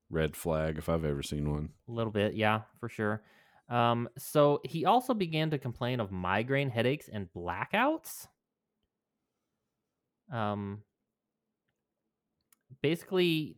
red 0.09 0.35
flag 0.37 0.77
if 0.79 0.89
I've 0.89 1.05
ever 1.05 1.23
seen 1.23 1.51
one. 1.51 1.73
A 1.87 1.91
little 1.91 2.11
bit, 2.11 2.33
yeah, 2.35 2.61
for 2.79 2.89
sure. 2.89 3.23
Um, 3.69 4.09
so 4.17 4.61
he 4.63 4.85
also 4.85 5.13
began 5.13 5.49
to 5.51 5.57
complain 5.57 5.99
of 5.99 6.11
migraine 6.11 6.69
headaches 6.69 7.09
and 7.11 7.27
blackouts. 7.35 8.27
Um, 10.31 10.83
basically, 12.81 13.55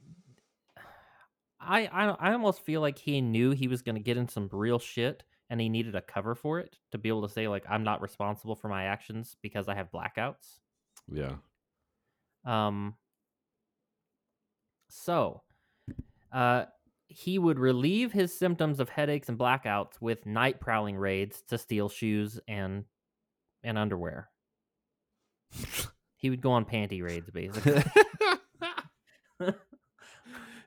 I 1.60 1.88
I 1.88 2.06
I 2.08 2.34
almost 2.34 2.62
feel 2.62 2.82
like 2.82 2.98
he 2.98 3.22
knew 3.22 3.52
he 3.52 3.68
was 3.68 3.82
going 3.82 3.96
to 3.96 4.02
get 4.02 4.18
in 4.18 4.28
some 4.28 4.50
real 4.52 4.80
shit, 4.80 5.24
and 5.50 5.60
he 5.60 5.70
needed 5.70 5.96
a 5.96 6.02
cover 6.02 6.36
for 6.36 6.60
it 6.60 6.78
to 6.92 6.98
be 6.98 7.10
able 7.10 7.28
to 7.28 7.34
say 7.34 7.48
like 7.48 7.66
I'm 7.70 7.84
not 7.84 8.02
responsible 8.02 8.56
for 8.56 8.68
my 8.70 8.86
actions 8.86 9.36
because 9.42 9.68
I 9.68 9.76
have 9.76 9.92
blackouts. 9.92 10.60
Yeah, 11.12 11.36
Um, 12.46 12.96
so, 14.90 15.42
uh, 16.32 16.66
he 17.16 17.40
would 17.40 17.58
relieve 17.58 18.12
his 18.12 18.38
symptoms 18.38 18.82
of 18.82 18.90
headaches 18.90 19.30
and 19.30 19.40
blackouts 19.40 20.02
with 20.02 20.26
night 20.26 20.60
prowling 20.60 20.98
raids 20.98 21.42
to 21.48 21.58
steal 21.58 21.88
shoes 21.88 22.40
and 22.48 22.84
and 23.64 23.78
underwear. 23.78 24.30
He 26.18 26.30
would 26.30 26.42
go 26.42 26.52
on 26.52 26.66
panty 26.66 27.02
raids, 27.02 27.30
basically. 27.30 27.84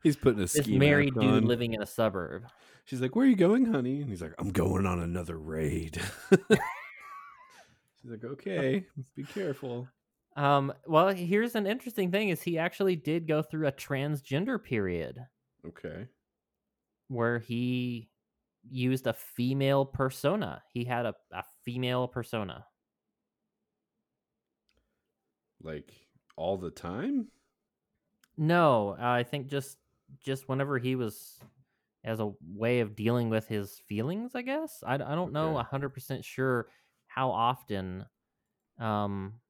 he's 0.02 0.16
putting 0.16 0.38
a 0.38 0.42
this 0.42 0.66
married 0.68 1.14
dude 1.14 1.24
on. 1.24 1.44
living 1.44 1.74
in 1.74 1.82
a 1.82 1.86
suburb. 1.86 2.44
She's 2.86 3.02
like, 3.02 3.14
"Where 3.14 3.26
are 3.26 3.28
you 3.28 3.36
going, 3.36 3.66
honey?" 3.66 4.00
And 4.00 4.08
he's 4.08 4.22
like, 4.22 4.34
"I'm 4.38 4.50
going 4.50 4.86
on 4.86 5.00
another 5.00 5.38
raid." 5.38 6.00
She's 6.30 8.10
like, 8.10 8.24
"Okay, 8.24 8.86
be 9.14 9.24
careful." 9.24 9.86
Um, 10.36 10.72
well, 10.86 11.08
here's 11.08 11.54
an 11.54 11.66
interesting 11.66 12.10
thing: 12.10 12.30
is 12.30 12.40
he 12.40 12.56
actually 12.58 12.96
did 12.96 13.26
go 13.28 13.42
through 13.42 13.66
a 13.66 13.72
transgender 13.72 14.62
period 14.62 15.26
Okay. 15.66 16.06
Where 17.08 17.38
he 17.38 18.08
used 18.70 19.06
a 19.06 19.12
female 19.12 19.84
persona. 19.84 20.62
He 20.72 20.84
had 20.84 21.06
a, 21.06 21.14
a 21.32 21.42
female 21.64 22.06
persona. 22.08 22.66
Like 25.62 25.92
all 26.36 26.56
the 26.56 26.70
time? 26.70 27.28
No, 28.36 28.96
uh, 29.00 29.04
I 29.04 29.24
think 29.24 29.48
just 29.48 29.78
just 30.20 30.48
whenever 30.48 30.78
he 30.78 30.94
was 30.94 31.40
as 32.04 32.20
a 32.20 32.32
way 32.40 32.80
of 32.80 32.94
dealing 32.94 33.28
with 33.28 33.48
his 33.48 33.80
feelings, 33.88 34.32
I 34.34 34.42
guess. 34.42 34.82
I, 34.86 34.94
I 34.94 34.98
don't 34.98 35.32
know 35.32 35.56
Okay. 35.56 35.60
a 35.60 35.64
hundred 35.64 35.90
percent 35.90 36.24
sure 36.24 36.68
how 37.08 37.30
often. 37.30 38.06
Um. 38.78 39.40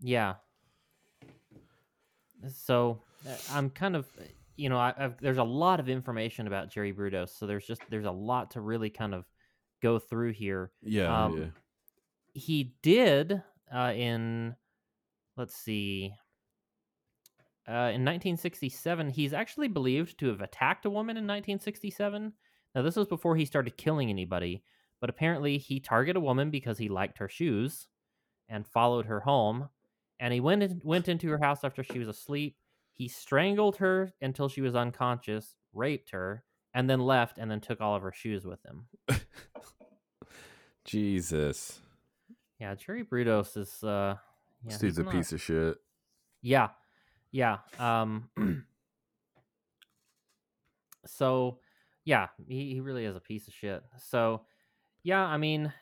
Yeah. 0.00 0.34
So 2.48 3.02
uh, 3.28 3.36
I'm 3.52 3.70
kind 3.70 3.94
of, 3.94 4.08
uh, 4.18 4.24
you 4.60 4.68
know, 4.68 4.78
I, 4.78 4.92
I've, 4.96 5.18
there's 5.20 5.38
a 5.38 5.44
lot 5.44 5.80
of 5.80 5.88
information 5.88 6.46
about 6.46 6.70
Jerry 6.70 6.92
Brudos, 6.92 7.30
so 7.30 7.46
there's 7.46 7.66
just 7.66 7.80
there's 7.88 8.04
a 8.04 8.10
lot 8.10 8.50
to 8.52 8.60
really 8.60 8.90
kind 8.90 9.14
of 9.14 9.24
go 9.80 9.98
through 9.98 10.32
here 10.32 10.72
Yeah, 10.82 11.24
Um, 11.24 11.38
yeah. 11.38 11.46
he 12.34 12.74
did 12.82 13.42
uh, 13.72 13.92
in 13.96 14.54
let's 15.36 15.54
see 15.56 16.12
uh, 17.68 17.92
in 17.94 18.04
1967 18.04 19.08
he's 19.10 19.32
actually 19.32 19.68
believed 19.68 20.18
to 20.18 20.26
have 20.28 20.40
attacked 20.40 20.84
a 20.84 20.90
woman 20.90 21.16
in 21.16 21.24
1967 21.24 22.32
now 22.74 22.82
this 22.82 22.96
was 22.96 23.06
before 23.06 23.36
he 23.36 23.44
started 23.44 23.76
killing 23.76 24.10
anybody 24.10 24.62
but 25.00 25.08
apparently 25.08 25.56
he 25.56 25.80
targeted 25.80 26.16
a 26.16 26.20
woman 26.20 26.50
because 26.50 26.76
he 26.78 26.88
liked 26.88 27.18
her 27.18 27.28
shoes 27.28 27.88
and 28.48 28.66
followed 28.66 29.06
her 29.06 29.20
home 29.20 29.68
and 30.18 30.34
he 30.34 30.40
went 30.40 30.62
in, 30.62 30.80
went 30.84 31.08
into 31.08 31.28
her 31.28 31.38
house 31.38 31.64
after 31.64 31.82
she 31.82 31.98
was 31.98 32.08
asleep 32.08 32.56
he 32.92 33.08
strangled 33.08 33.76
her 33.76 34.12
until 34.20 34.48
she 34.48 34.60
was 34.60 34.74
unconscious 34.74 35.54
raped 35.72 36.10
her 36.10 36.44
and 36.74 36.88
then 36.90 37.00
left 37.00 37.38
and 37.38 37.50
then 37.50 37.60
took 37.60 37.80
all 37.80 37.94
of 37.96 38.02
her 38.02 38.12
shoes 38.12 38.44
with 38.44 38.60
him 38.64 38.86
Jesus. 40.84 41.80
Yeah, 42.58 42.74
Jerry 42.74 43.04
Brudos 43.04 43.56
is 43.56 43.82
uh 43.84 44.16
yeah, 44.64 44.68
this 44.70 44.78
dude's 44.78 44.98
a 44.98 45.04
not- 45.04 45.12
piece 45.12 45.32
of 45.32 45.40
shit. 45.40 45.76
Yeah. 46.42 46.68
Yeah. 47.32 47.58
Um 47.78 48.28
so 51.06 51.58
yeah, 52.04 52.28
he, 52.48 52.72
he 52.74 52.80
really 52.80 53.04
is 53.04 53.16
a 53.16 53.20
piece 53.20 53.46
of 53.46 53.54
shit. 53.54 53.82
So 53.98 54.42
yeah, 55.02 55.22
I 55.22 55.36
mean 55.36 55.72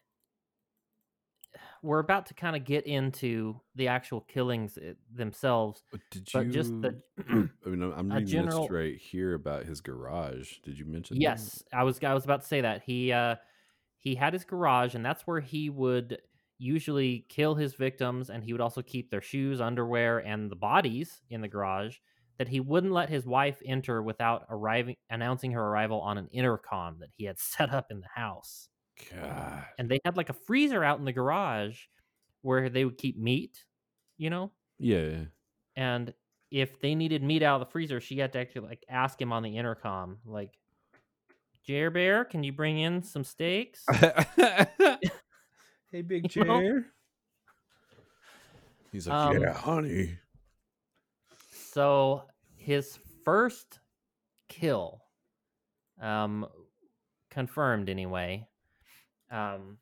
we're 1.82 1.98
about 1.98 2.26
to 2.26 2.34
kind 2.34 2.56
of 2.56 2.64
get 2.64 2.86
into 2.86 3.60
the 3.74 3.88
actual 3.88 4.20
killings 4.22 4.78
themselves, 5.14 5.82
But 5.90 6.00
did 6.10 6.32
you? 6.32 6.44
just 6.50 6.70
the 6.80 7.00
I 7.28 7.68
mean, 7.68 7.82
I'm- 7.92 8.10
reading 8.10 8.26
general- 8.26 8.62
this 8.62 8.70
right 8.70 8.96
here 8.96 9.34
about 9.34 9.64
his 9.64 9.80
garage. 9.80 10.58
Did 10.64 10.78
you 10.78 10.84
mention? 10.86 11.16
that? 11.16 11.22
Yes, 11.22 11.62
I 11.72 11.84
was 11.84 12.02
I 12.02 12.14
was 12.14 12.24
about 12.24 12.42
to 12.42 12.46
say 12.46 12.60
that. 12.62 12.82
He 12.84 13.12
uh 13.12 13.36
he 13.98 14.14
had 14.14 14.32
his 14.32 14.44
garage 14.44 14.94
and 14.94 15.04
that's 15.04 15.26
where 15.26 15.40
he 15.40 15.70
would 15.70 16.18
usually 16.58 17.24
kill 17.28 17.54
his 17.54 17.74
victims 17.74 18.30
and 18.30 18.42
he 18.42 18.52
would 18.52 18.60
also 18.60 18.82
keep 18.82 19.10
their 19.10 19.22
shoes, 19.22 19.60
underwear 19.60 20.18
and 20.18 20.50
the 20.50 20.56
bodies 20.56 21.20
in 21.30 21.40
the 21.40 21.48
garage 21.48 21.96
that 22.38 22.48
he 22.48 22.60
wouldn't 22.60 22.92
let 22.92 23.08
his 23.08 23.26
wife 23.26 23.60
enter 23.66 24.00
without 24.02 24.44
arriving 24.48 24.94
announcing 25.10 25.50
her 25.52 25.62
arrival 25.62 26.00
on 26.00 26.18
an 26.18 26.28
intercom 26.32 26.96
that 27.00 27.10
he 27.16 27.24
had 27.24 27.38
set 27.40 27.72
up 27.72 27.86
in 27.90 28.00
the 28.00 28.08
house. 28.14 28.68
God. 29.12 29.64
And 29.78 29.88
they 29.88 30.00
had 30.04 30.16
like 30.16 30.30
a 30.30 30.34
freezer 30.34 30.84
out 30.84 30.98
in 30.98 31.04
the 31.04 31.12
garage 31.12 31.78
where 32.42 32.68
they 32.68 32.84
would 32.84 32.98
keep 32.98 33.18
meat, 33.18 33.64
you 34.16 34.30
know? 34.30 34.52
Yeah. 34.78 34.98
yeah. 34.98 35.24
And 35.76 36.14
if 36.50 36.80
they 36.80 36.94
needed 36.94 37.22
meat 37.22 37.42
out 37.42 37.60
of 37.60 37.66
the 37.66 37.72
freezer, 37.72 38.00
she 38.00 38.18
had 38.18 38.32
to 38.32 38.38
actually 38.38 38.68
like 38.68 38.84
ask 38.88 39.20
him 39.20 39.32
on 39.32 39.42
the 39.42 39.56
intercom, 39.56 40.18
like, 40.24 40.52
Jer 41.66 41.90
Bear, 41.90 42.24
can 42.24 42.42
you 42.42 42.52
bring 42.52 42.78
in 42.78 43.02
some 43.02 43.24
steaks? 43.24 43.84
hey, 44.36 46.02
big 46.06 46.26
You 46.34 46.44
know? 46.44 46.60
chair. 46.60 46.86
He's 48.90 49.06
like, 49.06 49.36
Um, 49.36 49.42
yeah, 49.42 49.52
honey. 49.52 50.18
So 51.72 52.24
his 52.56 52.98
first 53.24 53.80
kill, 54.48 55.02
um, 56.00 56.46
confirmed 57.30 57.88
anyway. 57.90 58.46
Um, 59.30 59.78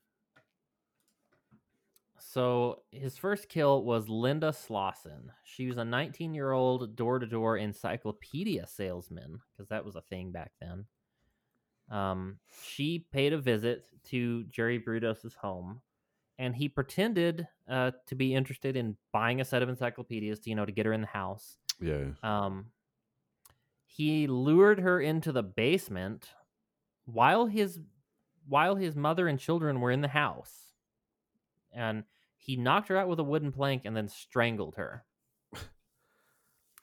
so 2.19 2.83
his 2.91 3.17
first 3.17 3.49
kill 3.49 3.83
was 3.85 4.09
Linda 4.09 4.53
Slawson. 4.53 5.33
She 5.45 5.67
was 5.67 5.79
a 5.79 5.85
19 5.85 6.35
year 6.35 6.53
old 6.53 6.95
door 6.97 7.19
to 7.19 7.27
door 7.27 7.57
encyclopedia 7.57 8.67
salesman 8.67 9.41
because 9.53 9.69
that 9.69 9.85
was 9.85 9.97
a 9.97 10.03
thing 10.03 10.33
back 10.33 10.53
then. 10.61 10.85
Um, 11.91 12.39
she 12.63 13.07
paid 13.13 13.33
a 13.33 13.39
visit 13.39 13.87
to 14.11 14.45
Jerry 14.45 14.79
Brudos's 14.79 15.35
home, 15.35 15.81
and 16.39 16.55
he 16.55 16.69
pretended 16.69 17.47
uh, 17.71 17.93
to 18.09 18.15
be 18.15 18.35
interested 18.35 18.77
in 18.77 18.97
buying 19.13 19.41
a 19.41 19.45
set 19.45 19.63
of 19.63 19.69
encyclopedias 19.69 20.41
to 20.41 20.51
you 20.51 20.57
know 20.57 20.67
to 20.67 20.73
get 20.73 20.87
her 20.87 20.93
in 20.93 21.01
the 21.01 21.07
house. 21.07 21.59
Yeah. 21.81 22.09
Um, 22.23 22.67
he 23.87 24.27
lured 24.27 24.81
her 24.81 25.01
into 25.01 25.33
the 25.33 25.43
basement 25.43 26.31
while 27.07 27.47
his 27.47 27.79
while 28.49 28.77
his 28.77 28.97
mother 28.97 29.29
and 29.29 29.39
children 29.39 29.81
were 29.81 29.91
in 29.91 30.01
the 30.01 30.09
house, 30.09 30.73
and 31.73 32.05
he 32.37 32.57
knocked 32.57 32.89
her 32.89 32.97
out 32.97 33.09
with 33.09 33.19
a 33.19 33.25
wooden 33.25 33.53
plank 33.53 33.83
and 33.85 33.97
then 33.97 34.09
strangled 34.09 34.77
her. 34.77 35.05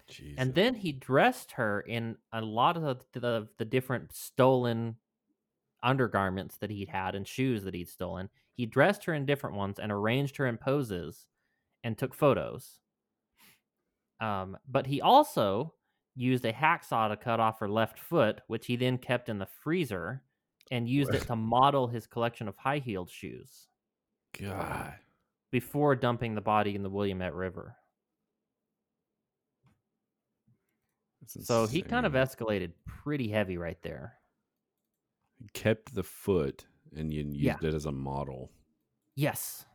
Jesus. 0.09 0.35
And 0.37 0.53
then 0.53 0.75
he 0.75 0.91
dressed 0.91 1.53
her 1.53 1.81
in 1.81 2.17
a 2.31 2.41
lot 2.41 2.75
of 2.75 2.83
the, 2.83 3.19
the, 3.19 3.47
the 3.57 3.65
different 3.65 4.13
stolen 4.13 4.97
undergarments 5.81 6.57
that 6.57 6.69
he'd 6.69 6.89
had 6.89 7.15
and 7.15 7.27
shoes 7.27 7.63
that 7.63 7.73
he'd 7.73 7.89
stolen. 7.89 8.29
He 8.53 8.65
dressed 8.65 9.05
her 9.05 9.13
in 9.13 9.25
different 9.25 9.55
ones 9.55 9.79
and 9.79 9.91
arranged 9.91 10.37
her 10.37 10.45
in 10.45 10.57
poses 10.57 11.25
and 11.83 11.97
took 11.97 12.13
photos. 12.13 12.79
Um, 14.19 14.57
but 14.69 14.87
he 14.87 15.01
also 15.01 15.73
used 16.15 16.45
a 16.45 16.53
hacksaw 16.53 17.09
to 17.09 17.17
cut 17.17 17.39
off 17.39 17.59
her 17.59 17.69
left 17.69 17.99
foot, 17.99 18.41
which 18.47 18.67
he 18.67 18.75
then 18.75 18.97
kept 18.97 19.29
in 19.29 19.39
the 19.39 19.47
freezer 19.63 20.21
and 20.71 20.87
used 20.87 21.13
it 21.13 21.23
to 21.27 21.35
model 21.35 21.87
his 21.87 22.07
collection 22.07 22.47
of 22.47 22.55
high 22.57 22.79
heeled 22.79 23.09
shoes 23.09 23.67
God. 24.39 24.93
before 25.51 25.95
dumping 25.95 26.35
the 26.35 26.41
body 26.41 26.75
in 26.75 26.83
the 26.83 26.89
Willamette 26.89 27.33
River. 27.33 27.75
So 31.25 31.67
he 31.67 31.81
kind 31.81 32.05
of 32.05 32.13
escalated 32.13 32.71
pretty 32.85 33.29
heavy 33.29 33.57
right 33.57 33.81
there. 33.81 34.13
He 35.39 35.47
kept 35.53 35.93
the 35.95 36.03
foot 36.03 36.65
and 36.95 37.13
you 37.13 37.23
used 37.23 37.39
Yeah. 37.39 37.57
it 37.61 37.73
as 37.73 37.85
a 37.85 37.91
model. 37.91 38.51
Yes. 39.15 39.65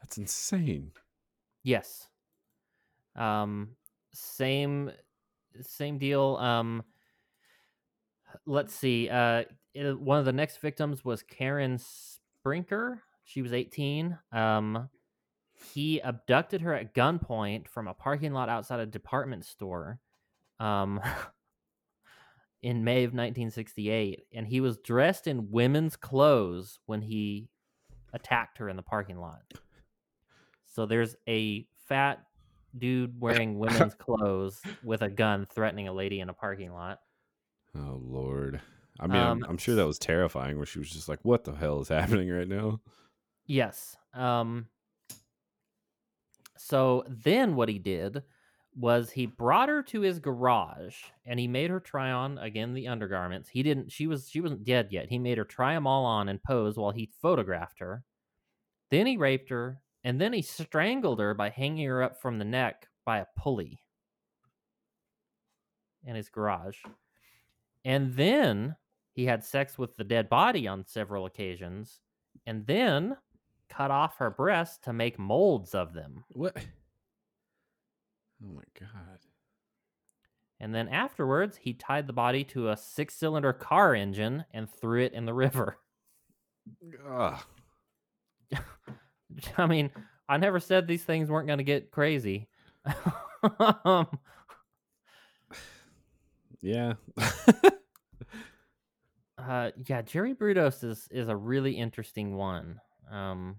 That's 0.00 0.18
insane. 0.18 0.92
Yes. 1.62 2.08
Um 3.16 3.76
same 4.12 4.92
same 5.60 5.98
deal. 5.98 6.36
Um 6.36 6.84
let's 8.46 8.74
see. 8.74 9.08
Uh 9.08 9.44
i- 9.78 9.92
one 9.92 10.18
of 10.18 10.24
the 10.24 10.32
next 10.32 10.58
victims 10.58 11.04
was 11.04 11.22
Karen 11.22 11.78
Sprinker. 11.78 13.00
She 13.24 13.42
was 13.42 13.52
18. 13.52 14.18
Um 14.32 14.88
he 15.72 16.00
abducted 16.00 16.60
her 16.62 16.74
at 16.74 16.94
gunpoint 16.94 17.68
from 17.68 17.86
a 17.88 17.94
parking 17.94 18.32
lot 18.32 18.48
outside 18.48 18.80
a 18.80 18.86
department 18.86 19.44
store. 19.44 19.98
Um 20.60 21.00
in 22.62 22.82
May 22.84 23.04
of 23.04 23.10
1968 23.10 24.24
and 24.32 24.46
he 24.46 24.60
was 24.60 24.78
dressed 24.78 25.26
in 25.26 25.50
women's 25.50 25.96
clothes 25.96 26.78
when 26.86 27.02
he 27.02 27.48
attacked 28.12 28.58
her 28.58 28.68
in 28.68 28.76
the 28.76 28.82
parking 28.82 29.18
lot. 29.18 29.42
So 30.66 30.86
there's 30.86 31.14
a 31.28 31.66
fat 31.88 32.24
dude 32.76 33.20
wearing 33.20 33.58
women's 33.58 33.94
clothes 33.94 34.60
with 34.82 35.02
a 35.02 35.10
gun 35.10 35.46
threatening 35.54 35.88
a 35.88 35.92
lady 35.92 36.20
in 36.20 36.28
a 36.28 36.34
parking 36.34 36.72
lot. 36.72 37.00
Oh 37.76 38.00
Lord. 38.02 38.60
I 39.00 39.06
mean, 39.08 39.22
I'm, 39.22 39.42
Um, 39.42 39.46
I'm 39.48 39.58
sure 39.58 39.74
that 39.74 39.86
was 39.86 39.98
terrifying. 39.98 40.56
Where 40.56 40.66
she 40.66 40.78
was 40.78 40.90
just 40.90 41.08
like, 41.08 41.20
"What 41.24 41.44
the 41.44 41.54
hell 41.54 41.80
is 41.80 41.88
happening 41.90 42.30
right 42.30 42.48
now?" 42.48 42.80
Yes. 43.46 43.96
Um 44.12 44.68
so 46.56 47.04
then 47.08 47.56
what 47.56 47.68
he 47.68 47.78
did 47.78 48.22
was 48.74 49.10
he 49.12 49.26
brought 49.26 49.68
her 49.68 49.82
to 49.82 50.00
his 50.00 50.18
garage 50.18 51.04
and 51.24 51.38
he 51.38 51.46
made 51.46 51.70
her 51.70 51.78
try 51.80 52.10
on 52.10 52.38
again 52.38 52.74
the 52.74 52.88
undergarments. 52.88 53.48
He 53.48 53.62
didn't 53.62 53.92
she 53.92 54.06
was 54.06 54.28
she 54.28 54.40
wasn't 54.40 54.64
dead 54.64 54.90
yet. 54.92 55.08
He 55.08 55.18
made 55.18 55.38
her 55.38 55.44
try 55.44 55.74
them 55.74 55.86
all 55.86 56.04
on 56.04 56.28
and 56.28 56.42
pose 56.42 56.76
while 56.76 56.90
he 56.92 57.06
photographed 57.06 57.78
her. 57.80 58.04
Then 58.90 59.06
he 59.06 59.16
raped 59.18 59.50
her 59.50 59.82
and 60.04 60.20
then 60.20 60.32
he 60.34 60.42
strangled 60.42 61.20
her 61.20 61.34
by 61.34 61.50
hanging 61.50 61.86
her 61.88 62.02
up 62.02 62.20
from 62.20 62.38
the 62.38 62.46
neck 62.46 62.88
by 63.04 63.18
a 63.20 63.26
pulley 63.36 63.80
in 66.04 66.14
his 66.16 66.28
garage. 66.28 66.78
And 67.84 68.14
then 68.14 68.76
he 69.14 69.24
had 69.24 69.44
sex 69.44 69.78
with 69.78 69.96
the 69.96 70.04
dead 70.04 70.28
body 70.28 70.68
on 70.68 70.84
several 70.84 71.26
occasions 71.26 72.00
and 72.46 72.66
then 72.66 73.16
cut 73.68 73.90
off 73.90 74.16
her 74.18 74.30
breasts 74.30 74.78
to 74.84 74.92
make 74.92 75.18
molds 75.18 75.74
of 75.74 75.92
them. 75.94 76.24
What? 76.32 76.56
Oh 78.42 78.56
my 78.56 78.64
god. 78.78 79.20
And 80.60 80.74
then 80.74 80.88
afterwards, 80.88 81.56
he 81.56 81.72
tied 81.72 82.06
the 82.06 82.12
body 82.12 82.44
to 82.44 82.68
a 82.70 82.76
six 82.76 83.14
cylinder 83.14 83.54
car 83.54 83.94
engine 83.94 84.44
and 84.52 84.68
threw 84.68 85.02
it 85.02 85.14
in 85.14 85.24
the 85.24 85.32
river. 85.32 85.78
Ugh. 87.08 87.40
I 89.56 89.66
mean, 89.66 89.90
I 90.28 90.36
never 90.36 90.60
said 90.60 90.86
these 90.86 91.04
things 91.04 91.30
weren't 91.30 91.46
going 91.46 91.58
to 91.58 91.64
get 91.64 91.90
crazy. 91.90 92.48
um, 93.84 94.06
Yeah. 96.60 96.94
Uh, 99.48 99.70
yeah, 99.86 100.02
Jerry 100.02 100.34
Brudos 100.34 100.84
is, 100.84 101.08
is 101.10 101.28
a 101.28 101.36
really 101.36 101.72
interesting 101.72 102.36
one. 102.36 102.80
Um, 103.10 103.56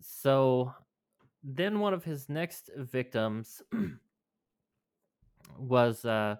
so 0.00 0.72
then 1.42 1.78
one 1.80 1.94
of 1.94 2.04
his 2.04 2.28
next 2.28 2.70
victims 2.76 3.62
was 5.58 6.04
uh, 6.04 6.36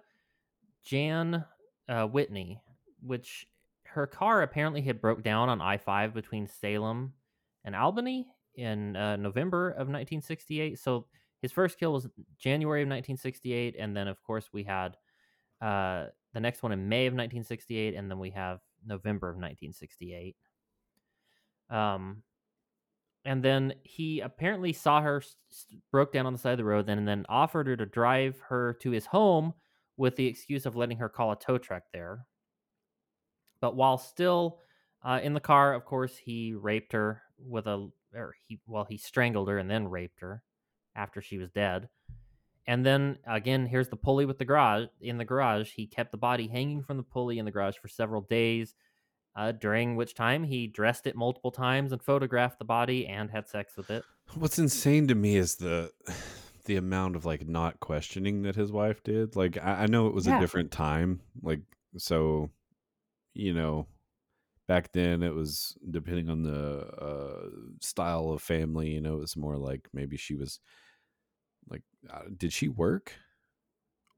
Jan 0.85 1.45
uh, 1.89 2.07
Whitney, 2.07 2.61
which 3.03 3.47
her 3.85 4.07
car 4.07 4.43
apparently 4.43 4.81
had 4.81 5.01
broke 5.01 5.23
down 5.23 5.49
on 5.49 5.61
I 5.61 5.77
five 5.77 6.15
between 6.15 6.49
Salem 6.49 7.13
and 7.65 7.77
Albany 7.77 8.27
in 8.57 8.97
uh, 8.97 9.17
November 9.17 9.71
of 9.71 9.89
1968. 9.89 10.79
So 10.79 11.07
his 11.43 11.53
first 11.53 11.79
kill 11.79 11.93
was 11.93 12.09
January 12.39 12.83
of 12.83 12.89
1968, 12.89 13.77
and 13.79 13.97
then 13.97 14.09
of 14.09 14.23
course 14.23 14.49
we 14.53 14.65
had 14.65 14.97
uh, 15.61 16.07
the 16.35 16.41
next 16.41 16.63
one 16.63 16.73
in 16.73 16.89
May 16.89 17.07
of 17.07 17.13
1968, 17.13 17.95
and 17.95 18.11
then 18.11 18.19
we 18.19 18.31
have 18.31 18.61
November 18.85 19.29
of 19.29 19.37
1968. 19.37 20.37
Um, 21.71 22.23
and 23.25 23.43
then 23.43 23.75
he 23.85 24.21
apparently 24.21 24.73
saw 24.73 25.01
her 25.01 25.19
s- 25.19 25.37
s- 25.51 25.67
broke 25.91 26.13
down 26.13 26.27
on 26.27 26.33
the 26.33 26.39
side 26.39 26.53
of 26.53 26.59
the 26.59 26.65
road, 26.65 26.87
then 26.87 26.99
and 26.99 27.09
then 27.09 27.25
offered 27.29 27.67
her 27.69 27.77
to 27.77 27.87
drive 27.87 28.39
her 28.49 28.75
to 28.83 28.91
his 28.91 29.07
home 29.07 29.55
with 29.97 30.17
the 30.17 30.27
excuse 30.27 30.67
of 30.67 30.77
letting 30.77 30.99
her 30.99 31.09
call 31.09 31.33
a 31.33 31.39
tow 31.39 31.57
truck 31.57 31.85
there. 31.93 32.27
But 33.61 33.77
while 33.77 33.97
still 33.97 34.61
uh, 35.03 35.21
in 35.23 35.33
the 35.33 35.41
car, 35.41 35.73
of 35.73 35.85
course, 35.85 36.17
he 36.17 36.53
raped 36.53 36.93
her 36.93 37.23
with 37.39 37.67
a, 37.67 37.89
or 38.15 38.35
he, 38.47 38.61
well, 38.67 38.85
he 38.85 38.99
strangled 38.99 39.49
her 39.49 39.59
and 39.59 39.71
then 39.71 39.89
raped 39.89 40.21
her 40.21 40.43
after 40.95 41.23
she 41.23 41.39
was 41.39 41.51
dead. 41.51 41.89
And 42.67 42.85
then 42.85 43.19
again, 43.27 43.67
here's 43.67 43.89
the 43.89 43.97
pulley 43.97 44.25
with 44.27 44.39
the 44.39 44.45
garage. 44.45 44.87
In 45.01 45.19
the 45.19 45.25
garage, 45.25 45.73
he 45.73 45.87
kept 45.87 46.13
the 46.13 46.19
body 46.19 46.49
hanging 46.49 46.83
from 46.83 46.97
the 46.97 47.03
pulley 47.03 47.39
in 47.39 47.45
the 47.45 47.51
garage 47.51 47.77
for 47.77 47.89
several 47.89 48.23
days, 48.23 48.75
uh, 49.37 49.53
during 49.53 49.97
which 49.97 50.15
time 50.15 50.45
he 50.45 50.67
dressed 50.67 51.07
it 51.07 51.17
multiple 51.17 51.51
times 51.51 51.93
and 51.93 52.03
photographed 52.03 52.59
the 52.59 52.65
body 52.65 53.07
and 53.07 53.31
had 53.31 53.49
sex 53.49 53.77
with 53.77 53.91
it. 53.91 54.05
What's 54.35 54.59
insane 54.59 55.09
to 55.09 55.15
me 55.15 55.37
is 55.37 55.57
the 55.57 55.93
the 56.65 56.77
amount 56.77 57.15
of 57.15 57.27
like 57.27 57.47
not 57.47 57.79
questioning 57.81 58.43
that 58.43 58.57
his 58.57 58.73
wife 58.73 59.03
did. 59.03 59.37
Like 59.37 59.59
I, 59.59 59.83
I 59.83 59.87
know 59.87 60.07
it 60.07 60.15
was 60.15 60.27
Yeah. 60.27 60.37
a 60.37 60.41
different 60.41 60.71
time. 60.71 61.21
Like 61.43 61.61
so, 61.99 62.51
you 63.35 63.53
know, 63.55 63.87
back 64.69 64.93
then 64.93 65.23
it 65.23 65.35
was 65.35 65.77
depending 65.91 66.31
on 66.31 66.43
the 66.43 66.81
uh, 66.81 67.49
style 67.81 68.31
of 68.31 68.43
family. 68.43 68.91
You 68.91 69.01
know, 69.01 69.17
it 69.17 69.21
was 69.21 69.37
more 69.37 69.57
like 69.59 69.89
maybe 69.93 70.17
she 70.17 70.35
was 70.35 70.61
like, 71.69 71.83
uh, 72.11 72.25
did 72.37 72.53
she 72.53 72.69
work, 72.69 73.15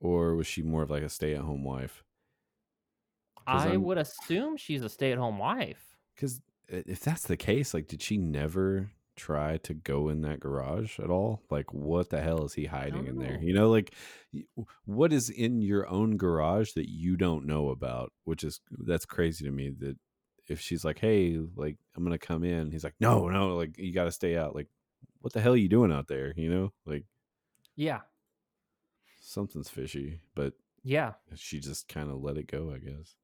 or 0.00 0.35
was 0.37 0.46
she 0.46 0.62
more 0.62 0.82
of 0.82 0.90
like 0.90 1.02
a 1.02 1.09
stay 1.09 1.35
at 1.35 1.42
home 1.42 1.64
wife 1.64 2.04
I 3.46 3.68
I'm- 3.70 3.82
would 3.85 3.98
assume 3.98 4.56
she's 4.56 4.82
a 4.82 4.88
stay 4.88 5.12
at 5.12 5.18
home 5.18 5.38
wife. 5.38 5.96
Because 6.14 6.40
if 6.68 7.00
that's 7.00 7.26
the 7.26 7.37
case, 7.37 7.74
like, 7.74 7.87
did 7.88 8.02
she 8.02 8.16
never 8.16 8.90
try 9.16 9.56
to 9.59 9.72
go 9.74 10.09
in 10.09 10.22
that 10.22 10.40
garage 10.40 10.98
at 10.98 11.11
all? 11.11 11.42
Like, 11.50 11.72
what 11.72 12.11
the 12.11 12.20
hell 12.20 12.44
is 12.44 12.54
he 12.54 12.66
hiding 12.66 13.06
in 13.06 13.18
there? 13.18 13.40
You 13.40 13.54
know, 13.54 13.70
like, 13.70 13.94
what 14.85 15.12
is 15.12 15.30
in 15.30 15.62
your 15.62 15.87
own 15.88 16.16
garage 16.16 16.72
that 16.72 16.90
you 16.90 17.16
don't 17.16 17.46
know 17.46 17.68
about? 17.70 18.12
Which 18.24 18.44
is 18.44 18.61
that's 18.70 19.06
crazy 19.06 19.44
to 19.44 19.50
me. 19.50 19.70
That 19.70 19.96
if 20.48 20.61
she's 20.61 20.85
like, 20.85 20.98
"Hey, 20.98 21.38
like, 21.38 21.76
I'm 21.94 22.04
gonna 22.04 22.18
come 22.18 22.44
in," 22.44 22.70
he's 22.70 22.85
like, 22.85 22.94
"No, 23.00 23.28
no, 23.28 23.56
like, 23.56 23.78
you 23.78 23.92
got 23.92 24.04
to 24.04 24.12
stay 24.12 24.37
out." 24.37 24.54
Like, 24.54 24.68
what 25.20 25.32
the 25.32 25.40
hell 25.40 25.52
are 25.54 25.56
you 25.56 25.68
doing 25.68 25.92
out 25.92 26.09
there? 26.09 26.32
You 26.37 26.50
know, 26.50 26.72
like 26.85 27.04
Yeah. 27.77 28.01
something's 29.21 29.69
fishy, 29.69 30.21
but 30.35 30.55
Yeah. 30.83 31.15
she 31.35 31.61
just 31.61 31.89
kind 31.89 32.11
of 32.11 32.23
let 32.23 32.37
it 32.39 32.47
go, 32.47 32.73
I 32.73 32.79
guess. 32.79 33.17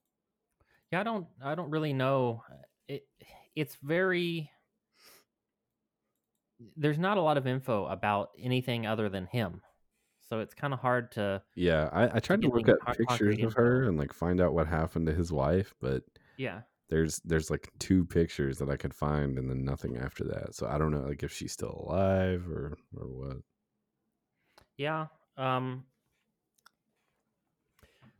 Yeah, 0.91 1.01
I 1.01 1.03
don't 1.05 1.27
I 1.43 1.55
don't 1.55 1.71
really 1.71 1.93
know. 1.93 2.45
It 2.89 3.07
it's 3.55 3.77
very 3.83 4.51
there's 6.77 6.99
not 6.99 7.17
a 7.19 7.21
lot 7.23 7.37
of 7.37 7.47
info 7.47 7.87
about 7.87 8.31
anything 8.39 8.87
other 8.87 9.09
than 9.09 9.27
him. 9.27 9.63
So 10.29 10.41
it's 10.41 10.55
kind 10.55 10.73
of 10.73 10.81
hard 10.81 11.13
to 11.13 11.43
Yeah, 11.55 11.89
I, 11.93 12.17
I 12.17 12.21
tried 12.21 12.43
to 12.43 12.49
look 12.49 12.69
at 12.69 12.79
pictures 12.97 13.43
of 13.43 13.53
her 13.55 13.83
and 13.85 13.99
like 13.99 14.13
find 14.13 14.41
out 14.41 14.55
what 14.55 14.67
happened 14.67 15.07
to 15.07 15.15
his 15.15 15.33
wife, 15.33 15.75
but 15.81 16.05
yeah. 16.37 16.63
there's 16.89 17.21
there's 17.25 17.51
like 17.51 17.71
two 17.79 18.05
pictures 18.05 18.59
that 18.59 18.71
I 18.71 18.77
could 18.77 18.95
find 18.95 19.39
and 19.39 19.51
then 19.51 19.65
nothing 19.65 19.97
after 19.97 20.25
that. 20.25 20.55
So 20.55 20.67
I 20.67 20.79
don't 20.79 20.91
know 20.93 21.01
like 21.03 21.23
if 21.23 21.33
she's 21.33 21.53
still 21.53 21.85
alive 21.87 22.49
or 22.49 22.79
or 22.97 23.09
what. 23.09 23.37
Yeah. 24.83 25.07
Um 25.37 25.85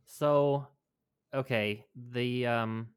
so 0.05 0.67
okay, 1.33 1.85
the 2.13 2.47
um 2.47 2.87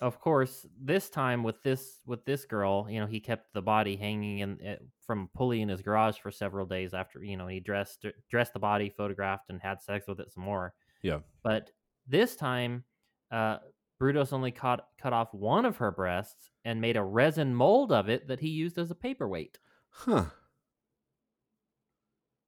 of 0.00 0.18
course, 0.18 0.66
this 0.80 1.10
time 1.10 1.42
with 1.42 1.62
this 1.62 2.00
with 2.06 2.24
this 2.24 2.46
girl, 2.46 2.86
you 2.88 2.98
know, 2.98 3.06
he 3.06 3.20
kept 3.20 3.52
the 3.52 3.60
body 3.60 3.96
hanging 3.96 4.38
in 4.38 4.58
eh, 4.64 4.76
from 5.06 5.28
a 5.32 5.36
pulley 5.36 5.60
in 5.60 5.68
his 5.68 5.82
garage 5.82 6.16
for 6.16 6.30
several 6.30 6.64
days 6.64 6.94
after, 6.94 7.22
you 7.22 7.36
know, 7.36 7.46
he 7.46 7.60
dressed 7.60 8.06
dressed 8.30 8.54
the 8.54 8.58
body, 8.58 8.88
photographed 8.96 9.50
and 9.50 9.60
had 9.60 9.82
sex 9.82 10.06
with 10.08 10.20
it 10.20 10.32
some 10.32 10.44
more. 10.44 10.72
Yeah. 11.02 11.18
But 11.42 11.70
this 12.06 12.36
time 12.36 12.84
uh 13.30 13.58
Brudos 14.00 14.32
only 14.32 14.50
cut 14.50 14.86
cut 14.98 15.12
off 15.12 15.34
one 15.34 15.66
of 15.66 15.76
her 15.76 15.90
breasts 15.90 16.50
and 16.64 16.80
made 16.80 16.96
a 16.96 17.04
resin 17.04 17.54
mold 17.54 17.92
of 17.92 18.08
it 18.08 18.28
that 18.28 18.40
he 18.40 18.48
used 18.48 18.78
as 18.78 18.90
a 18.90 18.94
paperweight. 18.94 19.58
Huh. 19.90 20.24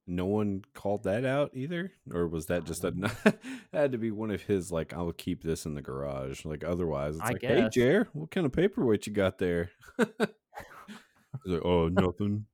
No 0.05 0.25
one 0.25 0.63
called 0.73 1.03
that 1.03 1.23
out 1.23 1.51
either, 1.53 1.91
or 2.11 2.27
was 2.27 2.47
that 2.47 2.65
just 2.65 2.83
a? 2.83 2.91
that 3.23 3.39
had 3.71 3.93
to 3.93 3.97
be 3.97 4.11
one 4.11 4.31
of 4.31 4.41
his 4.41 4.71
like 4.71 4.93
I'll 4.93 5.13
keep 5.13 5.43
this 5.43 5.65
in 5.65 5.75
the 5.75 5.81
garage. 5.81 6.43
Like 6.43 6.63
otherwise, 6.63 7.15
it's 7.15 7.23
I 7.23 7.29
like, 7.29 7.41
hey, 7.41 7.61
guess. 7.61 7.73
Jer, 7.73 8.07
what 8.13 8.29
kind 8.29 8.45
of 8.45 8.51
paperweight 8.51 9.07
you 9.07 9.13
got 9.13 9.37
there? 9.37 9.71
He's 9.97 11.53
like, 11.53 11.65
oh, 11.65 11.87
nothing. 11.87 12.45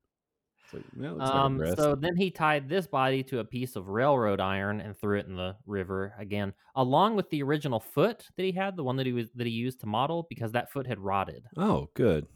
Like, 0.72 0.84
like 0.96 1.30
Um, 1.30 1.58
breast. 1.58 1.78
so 1.78 1.96
then 1.96 2.16
he 2.16 2.30
tied 2.30 2.70
this 2.70 2.86
body 2.86 3.24
to 3.24 3.40
a 3.40 3.44
piece 3.44 3.76
of 3.76 3.88
railroad 3.90 4.40
iron 4.40 4.80
and 4.82 4.96
threw 4.96 5.18
it 5.18 5.26
in 5.26 5.36
the 5.36 5.56
river 5.66 6.14
again, 6.20 6.54
along 6.76 7.16
with 7.16 7.30
the 7.32 7.42
original 7.42 7.80
foot 7.80 8.28
that 8.36 8.44
he 8.44 8.52
had, 8.52 8.76
the 8.76 8.84
one 8.84 8.96
that 8.98 9.06
he 9.08 9.12
was 9.14 9.32
that 9.36 9.48
he 9.48 9.54
used 9.54 9.80
to 9.82 9.88
model, 9.88 10.28
because 10.30 10.52
that 10.52 10.72
foot 10.72 10.86
had 10.86 11.00
rotted. 11.00 11.46
oh, 11.58 11.90
good. 11.96 12.28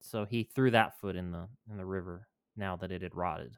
So 0.00 0.24
he 0.24 0.44
threw 0.44 0.70
that 0.70 0.98
foot 1.00 1.16
in 1.16 1.32
the 1.32 1.48
in 1.70 1.76
the 1.76 1.84
river 1.84 2.28
now 2.56 2.76
that 2.76 2.92
it 2.92 3.02
had 3.02 3.14
rotted. 3.14 3.56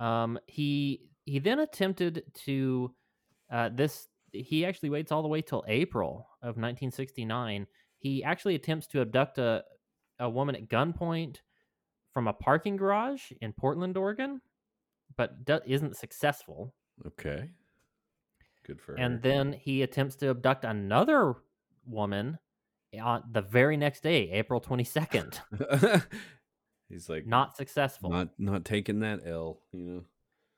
Um, 0.00 0.38
he 0.46 1.02
he 1.24 1.38
then 1.38 1.60
attempted 1.60 2.24
to 2.44 2.94
uh, 3.50 3.70
this. 3.74 4.08
He 4.32 4.64
actually 4.64 4.90
waits 4.90 5.12
all 5.12 5.22
the 5.22 5.28
way 5.28 5.42
till 5.42 5.64
April 5.68 6.28
of 6.42 6.56
1969. 6.56 7.66
He 7.98 8.24
actually 8.24 8.56
attempts 8.56 8.86
to 8.88 9.00
abduct 9.00 9.38
a 9.38 9.64
a 10.18 10.28
woman 10.28 10.54
at 10.54 10.68
gunpoint 10.68 11.38
from 12.12 12.28
a 12.28 12.32
parking 12.32 12.76
garage 12.76 13.32
in 13.40 13.52
Portland, 13.52 13.96
Oregon, 13.96 14.40
but 15.16 15.44
do- 15.44 15.60
isn't 15.66 15.96
successful. 15.96 16.74
Okay. 17.06 17.50
Good 18.64 18.80
for 18.80 18.92
her. 18.92 18.98
And 18.98 19.20
then 19.20 19.52
he 19.52 19.82
attempts 19.82 20.16
to 20.16 20.30
abduct 20.30 20.64
another 20.64 21.34
woman 21.86 22.38
on 23.02 23.24
the 23.30 23.42
very 23.42 23.76
next 23.76 24.02
day, 24.02 24.30
April 24.30 24.60
22nd. 24.60 25.40
he's 26.94 27.08
like 27.08 27.26
Not 27.26 27.56
successful. 27.56 28.08
not 28.10 28.28
not 28.38 28.64
taking 28.64 29.00
that 29.00 29.20
L. 29.26 29.60
You 29.72 29.80
know, 29.82 30.04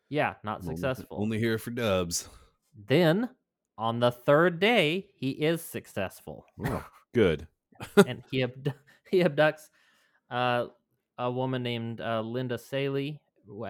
yeah, 0.08 0.34
not 0.44 0.60
Only- 0.62 0.74
successful. 0.76 1.06
Only 1.20 1.38
here 1.38 1.58
for 1.58 1.70
dubs. 1.70 2.28
Then 2.86 3.30
on 3.78 3.98
the 4.00 4.10
third 4.12 4.60
day, 4.60 5.06
he 5.14 5.30
is 5.30 5.60
successful, 5.62 6.44
Oh, 6.64 6.84
good. 7.14 7.46
and 8.06 8.22
he 8.30 8.42
abdu- 8.42 8.72
he 9.10 9.22
abducts 9.22 9.68
uh, 10.30 10.66
a 11.18 11.30
woman 11.30 11.62
named 11.62 12.00
uh, 12.00 12.20
Linda 12.20 12.58
Salee, 12.58 13.20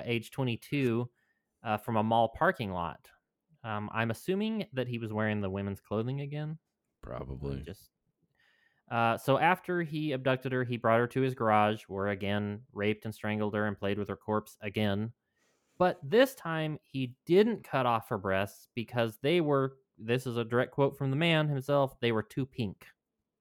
age 0.05 0.31
22, 0.33 1.09
uh, 1.64 1.76
from 1.79 1.96
a 1.96 2.02
mall 2.02 2.29
parking 2.37 2.72
lot. 2.72 3.09
Um, 3.64 3.90
I'm 3.92 4.11
assuming 4.11 4.66
that 4.74 4.87
he 4.88 4.98
was 4.98 5.12
wearing 5.12 5.40
the 5.40 5.50
women's 5.50 5.81
clothing 5.81 6.20
again. 6.20 6.59
Probably. 7.02 7.62
Just 7.62 7.90
uh, 8.90 9.18
so 9.18 9.38
after 9.38 9.83
he 9.83 10.12
abducted 10.12 10.53
her, 10.53 10.64
he 10.64 10.77
brought 10.77 11.01
her 11.01 11.07
to 11.09 11.20
his 11.20 11.35
garage, 11.35 11.83
where 11.88 12.09
again 12.09 12.61
raped 12.72 13.05
and 13.05 13.14
strangled 13.14 13.55
her 13.55 13.66
and 13.66 13.79
played 13.79 13.99
with 13.99 14.09
her 14.09 14.16
corpse 14.16 14.57
again. 14.61 15.12
But 15.79 15.99
this 16.03 16.35
time 16.35 16.79
he 16.83 17.14
didn't 17.27 17.64
cut 17.64 17.87
off 17.87 18.09
her 18.09 18.18
breasts 18.18 18.68
because 18.75 19.18
they 19.22 19.40
were. 19.40 19.77
This 19.99 20.27
is 20.27 20.37
a 20.37 20.44
direct 20.44 20.72
quote 20.72 20.96
from 20.96 21.11
the 21.11 21.16
man 21.16 21.49
himself. 21.49 21.99
They 22.01 22.12
were 22.12 22.22
too 22.22 22.46
pink. 22.46 22.87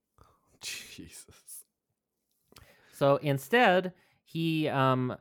Jesus. 0.61 1.65
So 2.93 3.17
instead, 3.17 3.93
he 4.23 4.69
um, 4.69 5.15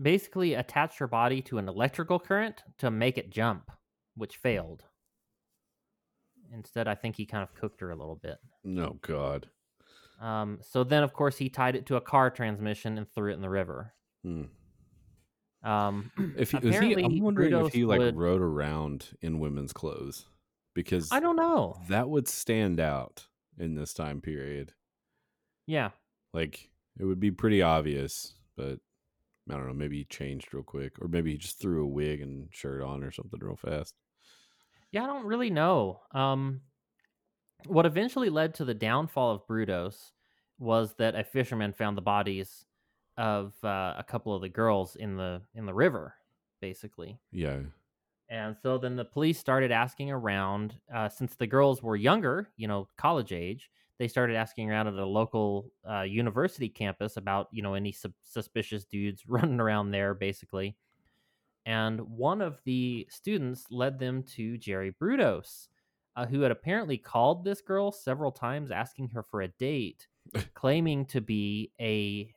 basically 0.00 0.54
attached 0.54 0.98
her 0.98 1.08
body 1.08 1.42
to 1.42 1.58
an 1.58 1.68
electrical 1.68 2.18
current 2.18 2.62
to 2.78 2.90
make 2.90 3.18
it 3.18 3.30
jump, 3.30 3.70
which 4.16 4.36
failed. 4.36 4.84
Instead, 6.54 6.88
I 6.88 6.94
think 6.94 7.16
he 7.16 7.26
kind 7.26 7.42
of 7.42 7.54
cooked 7.54 7.80
her 7.80 7.90
a 7.90 7.96
little 7.96 8.16
bit. 8.16 8.38
No 8.64 8.98
God. 9.02 9.48
Um, 10.20 10.58
so 10.62 10.82
then, 10.84 11.02
of 11.02 11.12
course, 11.12 11.36
he 11.38 11.48
tied 11.48 11.76
it 11.76 11.86
to 11.86 11.96
a 11.96 12.00
car 12.00 12.30
transmission 12.30 12.98
and 12.98 13.08
threw 13.08 13.30
it 13.30 13.34
in 13.34 13.40
the 13.40 13.50
river. 13.50 13.94
Hmm. 14.24 14.44
Um, 15.62 16.10
If 16.36 16.50
he, 16.52 16.56
was 16.56 16.62
he, 16.62 16.68
apparently, 16.68 17.04
I'm 17.04 17.20
wondering 17.20 17.52
Brudos 17.52 17.66
if 17.68 17.72
he 17.74 17.84
like 17.84 17.98
would- 18.00 18.16
rode 18.16 18.40
around 18.42 19.08
in 19.20 19.40
women's 19.40 19.72
clothes 19.72 20.24
because 20.74 21.10
I 21.12 21.20
don't 21.20 21.36
know. 21.36 21.76
that 21.88 22.08
would 22.08 22.28
stand 22.28 22.80
out 22.80 23.26
in 23.58 23.74
this 23.74 23.92
time 23.92 24.20
period. 24.20 24.72
Yeah, 25.66 25.90
Like 26.32 26.70
it 26.98 27.04
would 27.04 27.20
be 27.20 27.30
pretty 27.30 27.60
obvious, 27.60 28.34
but 28.56 28.78
I 29.50 29.54
don't 29.54 29.66
know. 29.66 29.74
Maybe 29.74 29.98
he 29.98 30.04
changed 30.04 30.54
real 30.54 30.62
quick, 30.62 30.92
or 31.00 31.08
maybe 31.08 31.32
he 31.32 31.36
just 31.38 31.60
threw 31.60 31.84
a 31.84 31.88
wig 31.88 32.20
and 32.22 32.48
shirt 32.52 32.82
on 32.82 33.02
or 33.04 33.10
something 33.10 33.38
real 33.42 33.56
fast. 33.56 33.94
yeah, 34.92 35.04
I 35.04 35.06
don't 35.06 35.26
really 35.26 35.50
know. 35.50 36.00
Um, 36.12 36.62
what 37.66 37.86
eventually 37.86 38.30
led 38.30 38.54
to 38.54 38.64
the 38.64 38.74
downfall 38.74 39.32
of 39.32 39.46
Brudos 39.46 40.12
was 40.58 40.94
that 40.94 41.14
a 41.14 41.24
fisherman 41.24 41.72
found 41.72 41.96
the 41.96 42.02
bodies 42.02 42.64
of 43.16 43.52
uh, 43.64 43.94
a 43.98 44.04
couple 44.06 44.34
of 44.34 44.42
the 44.42 44.48
girls 44.48 44.96
in 44.96 45.16
the 45.16 45.42
in 45.54 45.66
the 45.66 45.74
river, 45.74 46.14
basically. 46.60 47.18
Yeah. 47.32 47.58
And 48.30 48.56
so 48.62 48.76
then 48.76 48.96
the 48.96 49.04
police 49.04 49.38
started 49.38 49.72
asking 49.72 50.10
around, 50.10 50.78
uh, 50.94 51.08
since 51.08 51.34
the 51.34 51.46
girls 51.46 51.82
were 51.82 51.96
younger, 51.96 52.50
you 52.56 52.68
know, 52.68 52.86
college 52.98 53.32
age, 53.32 53.70
they 53.98 54.06
started 54.06 54.36
asking 54.36 54.70
around 54.70 54.86
at 54.86 54.94
a 54.94 55.06
local 55.06 55.72
uh, 55.88 56.02
university 56.02 56.68
campus 56.68 57.16
about, 57.16 57.48
you 57.52 57.62
know, 57.62 57.74
any 57.74 57.90
sub- 57.90 58.12
suspicious 58.22 58.84
dudes 58.84 59.24
running 59.26 59.60
around 59.60 59.90
there, 59.90 60.14
basically. 60.14 60.76
And 61.64 62.00
one 62.00 62.40
of 62.40 62.60
the 62.64 63.06
students 63.10 63.66
led 63.70 63.98
them 63.98 64.22
to 64.34 64.56
Jerry 64.58 64.94
Brudos, 65.00 65.68
uh, 66.18 66.26
who 66.26 66.40
had 66.40 66.50
apparently 66.50 66.98
called 66.98 67.44
this 67.44 67.60
girl 67.60 67.92
several 67.92 68.32
times 68.32 68.70
asking 68.70 69.08
her 69.10 69.22
for 69.22 69.40
a 69.40 69.48
date, 69.48 70.06
claiming 70.54 71.06
to 71.06 71.20
be 71.20 71.70
a 71.80 72.30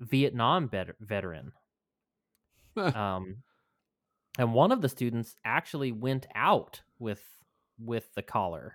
Vietnam 0.00 0.68
vet- 0.68 0.96
veteran. 1.00 1.52
um, 2.76 3.36
and 4.38 4.54
one 4.54 4.72
of 4.72 4.80
the 4.80 4.88
students 4.88 5.34
actually 5.44 5.92
went 5.92 6.26
out 6.34 6.82
with 6.98 7.22
with 7.78 8.12
the 8.14 8.22
caller, 8.22 8.74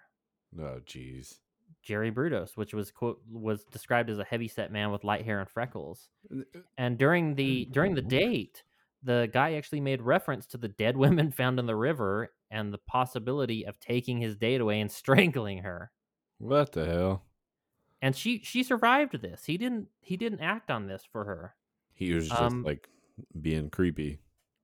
Oh, 0.59 0.79
jeez. 0.85 1.35
Jerry 1.83 2.11
Brudos, 2.11 2.55
which 2.57 2.73
was 2.73 2.91
quote 2.91 3.21
was 3.29 3.63
described 3.65 4.09
as 4.09 4.19
a 4.19 4.23
heavy-set 4.23 4.71
man 4.71 4.91
with 4.91 5.03
light 5.03 5.23
hair 5.25 5.39
and 5.39 5.49
freckles. 5.49 6.09
uh, 6.33 6.41
And 6.77 6.97
during 6.97 7.35
the 7.35 7.65
during 7.65 7.93
the 7.95 8.01
date, 8.01 8.63
the 9.03 9.29
guy 9.31 9.53
actually 9.55 9.81
made 9.81 10.01
reference 10.01 10.47
to 10.47 10.57
the 10.57 10.67
dead 10.67 10.97
women 11.05 11.31
found 11.31 11.59
in 11.59 11.65
the 11.67 11.75
river 11.75 12.31
and 12.51 12.73
the 12.73 12.77
possibility 12.77 13.65
of 13.65 13.79
taking 13.79 14.19
his 14.19 14.35
date 14.37 14.61
away 14.61 14.79
and 14.79 14.91
strangling 15.01 15.59
her. 15.59 15.91
What 16.37 16.71
the 16.73 16.85
hell? 16.85 17.25
And 18.01 18.15
she 18.15 18.41
she 18.43 18.63
survived 18.63 19.21
this. 19.21 19.45
He 19.45 19.57
didn't 19.57 19.87
he 20.01 20.17
didn't 20.17 20.41
act 20.41 20.69
on 20.69 20.87
this 20.87 21.03
for 21.11 21.23
her. 21.25 21.55
He 21.93 22.13
was 22.13 22.27
just 22.29 22.41
Um, 22.41 22.63
like 22.63 22.87
being 23.41 23.69
creepy. 23.69 24.19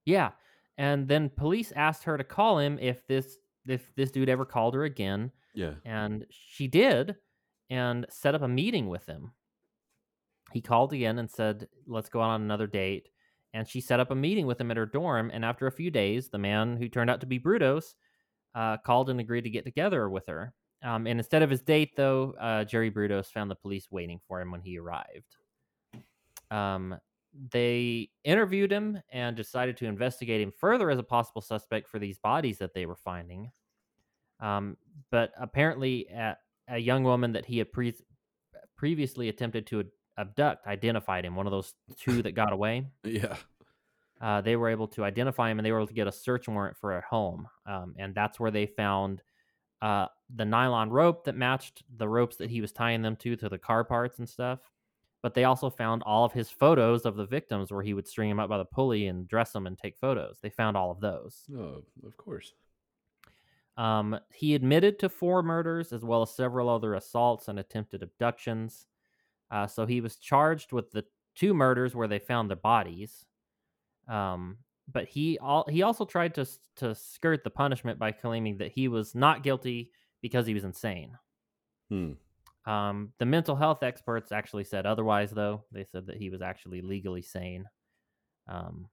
Yeah. 0.06 0.32
And 0.78 1.08
then 1.08 1.30
police 1.30 1.72
asked 1.76 2.04
her 2.04 2.18
to 2.18 2.24
call 2.24 2.60
him 2.60 2.78
if 2.80 3.06
this 3.08 3.38
if 3.68 3.94
this 3.96 4.12
dude 4.12 4.30
ever 4.30 4.46
called 4.46 4.74
her 4.74 4.84
again, 4.84 5.32
Yeah. 5.54 5.76
and 5.86 6.26
she 6.30 6.68
did 6.68 7.16
and 7.70 8.06
set 8.10 8.36
up 8.36 8.42
a 8.42 8.48
meeting 8.48 8.90
with 8.90 9.06
him. 9.06 9.32
He 10.52 10.62
called 10.62 10.92
again 10.94 11.18
and 11.20 11.30
said, 11.32 11.70
"Let's 11.88 12.10
go 12.10 12.20
on 12.20 12.42
another 12.42 12.68
date." 12.68 13.08
And 13.54 13.68
she 13.68 13.82
set 13.82 14.00
up 14.00 14.12
a 14.12 14.16
meeting 14.16 14.48
with 14.48 14.62
him 14.62 14.72
at 14.72 14.78
her 14.78 14.86
dorm, 14.86 15.30
and 15.34 15.44
after 15.44 15.68
a 15.68 15.72
few 15.72 15.92
days, 15.92 16.30
the 16.30 16.38
man 16.38 16.78
who 16.78 16.88
turned 16.88 17.10
out 17.10 17.20
to 17.22 17.28
be 17.28 17.40
Brudos 17.40 17.96
uh, 18.56 18.78
called 18.78 19.10
and 19.10 19.20
agreed 19.20 19.44
to 19.44 19.50
get 19.50 19.66
together 19.66 20.10
with 20.10 20.28
her. 20.28 20.54
Um, 20.84 21.06
and 21.06 21.20
instead 21.20 21.44
of 21.44 21.50
his 21.50 21.62
date, 21.62 21.96
though, 21.96 22.34
uh, 22.40 22.64
Jerry 22.64 22.90
Brudos 22.90 23.28
found 23.28 23.52
the 23.52 23.56
police 23.56 23.88
waiting 23.92 24.20
for 24.28 24.42
him 24.42 24.52
when 24.52 24.62
he 24.62 24.80
arrived. 24.80 25.38
Um, 26.50 26.98
they 27.52 28.10
interviewed 28.24 28.72
him 28.72 29.00
and 29.12 29.36
decided 29.36 29.78
to 29.78 29.86
investigate 29.86 30.42
him 30.42 30.52
further 30.52 30.90
as 30.90 31.00
a 31.00 31.04
possible 31.04 31.42
suspect 31.42 31.88
for 31.88 32.00
these 32.00 32.18
bodies 32.20 32.58
that 32.58 32.74
they 32.74 32.86
were 32.86 32.96
finding. 32.96 33.52
Um, 34.40 34.76
but 35.12 35.32
apparently, 35.40 36.08
a, 36.08 36.36
a 36.68 36.78
young 36.78 37.04
woman 37.04 37.32
that 37.34 37.46
he 37.46 37.58
had 37.60 37.72
pre- 37.72 37.96
previously 38.76 39.30
attempted 39.30 39.68
to 39.68 39.86
abduct 40.22 40.68
identified 40.68 41.26
him, 41.26 41.36
one 41.36 41.48
of 41.48 41.52
those 41.52 41.74
two 41.98 42.22
that 42.24 42.34
got 42.34 42.54
away. 42.54 42.88
Yeah. 43.04 43.36
Uh, 44.22 44.40
they 44.40 44.56
were 44.56 44.70
able 44.70 44.88
to 44.88 45.04
identify 45.04 45.50
him 45.50 45.58
and 45.58 45.66
they 45.66 45.72
were 45.72 45.80
able 45.80 45.88
to 45.88 45.96
get 45.96 46.06
a 46.06 46.12
search 46.12 46.48
warrant 46.48 46.78
for 46.78 46.96
a 46.96 47.02
home. 47.02 47.48
Um, 47.66 47.96
and 47.98 48.14
that's 48.14 48.40
where 48.40 48.52
they 48.52 48.68
found 48.68 49.24
uh, 49.82 50.06
the 50.36 50.46
nylon 50.46 50.92
rope 50.92 51.26
that 51.26 51.36
matched 51.36 51.82
the 51.98 52.08
ropes 52.08 52.36
that 52.36 52.52
he 52.52 52.62
was 52.62 52.72
tying 52.72 53.02
them 53.02 53.16
to, 53.16 53.36
to 53.36 53.50
the 53.50 53.58
car 53.58 53.84
parts 53.84 54.20
and 54.20 54.30
stuff. 54.30 54.60
But 55.24 55.34
they 55.34 55.46
also 55.46 55.72
found 55.72 56.04
all 56.04 56.24
of 56.24 56.34
his 56.34 56.52
photos 56.52 57.06
of 57.06 57.16
the 57.16 57.26
victims 57.26 57.72
where 57.72 57.82
he 57.82 57.96
would 57.96 58.08
string 58.08 58.30
them 58.30 58.40
up 58.40 58.50
by 58.50 58.60
the 58.60 58.66
pulley 58.66 59.08
and 59.08 59.28
dress 59.28 59.54
them 59.54 59.66
and 59.66 59.76
take 59.76 59.98
photos. 59.98 60.38
They 60.40 60.52
found 60.52 60.78
all 60.78 60.92
of 60.92 61.00
those. 61.00 61.42
Oh, 61.56 61.84
of 62.06 62.16
course. 62.18 62.54
Um, 63.78 64.20
he 64.32 64.54
admitted 64.54 65.00
to 65.00 65.10
four 65.10 65.42
murders 65.42 65.94
as 65.94 66.04
well 66.04 66.22
as 66.22 66.32
several 66.32 66.70
other 66.70 66.94
assaults 66.94 67.48
and 67.48 67.58
attempted 67.58 68.04
abductions. 68.04 68.86
Uh, 69.52 69.68
so 69.68 69.86
he 69.86 70.02
was 70.02 70.16
charged 70.16 70.72
with 70.72 70.92
the 70.92 71.04
two 71.36 71.54
murders 71.54 71.94
where 71.94 72.08
they 72.08 72.20
found 72.20 72.50
the 72.50 72.56
bodies. 72.56 73.26
Um, 74.08 74.58
but 74.92 75.08
he 75.08 75.38
all 75.40 75.66
he 75.70 75.84
also 75.84 76.06
tried 76.06 76.34
to 76.36 76.48
to 76.78 76.96
skirt 76.96 77.44
the 77.44 77.50
punishment 77.50 78.00
by 78.00 78.12
claiming 78.12 78.58
that 78.58 78.72
he 78.72 78.88
was 78.88 79.14
not 79.14 79.44
guilty 79.44 79.92
because 80.22 80.48
he 80.48 80.54
was 80.54 80.64
insane. 80.64 81.18
Hmm. 81.90 82.14
Um, 82.66 83.14
the 83.18 83.26
mental 83.26 83.56
health 83.56 83.84
experts 83.84 84.32
actually 84.32 84.64
said 84.64 84.86
otherwise, 84.86 85.32
though. 85.32 85.64
They 85.72 85.84
said 85.84 86.08
that 86.08 86.18
he 86.18 86.30
was 86.30 86.42
actually 86.42 86.82
legally 86.82 87.22
sane. 87.22 87.68
Um, 88.48 88.88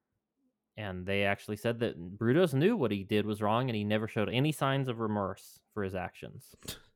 and 0.77 1.05
they 1.05 1.25
actually 1.25 1.57
said 1.57 1.81
that 1.81 2.18
Brudos 2.18 2.55
knew 2.55 2.77
what 2.77 2.92
he 2.92 3.03
did 3.03 3.27
was 3.27 3.42
wrong 3.42 3.68
and 3.68 3.77
he 3.77 3.85
never 3.85 4.07
showed 4.07 4.29
any 4.29 4.53
signs 4.53 4.88
of 4.88 5.01
remorse 5.01 5.59
for 5.75 5.83
his 5.83 5.94
actions. 5.94 6.55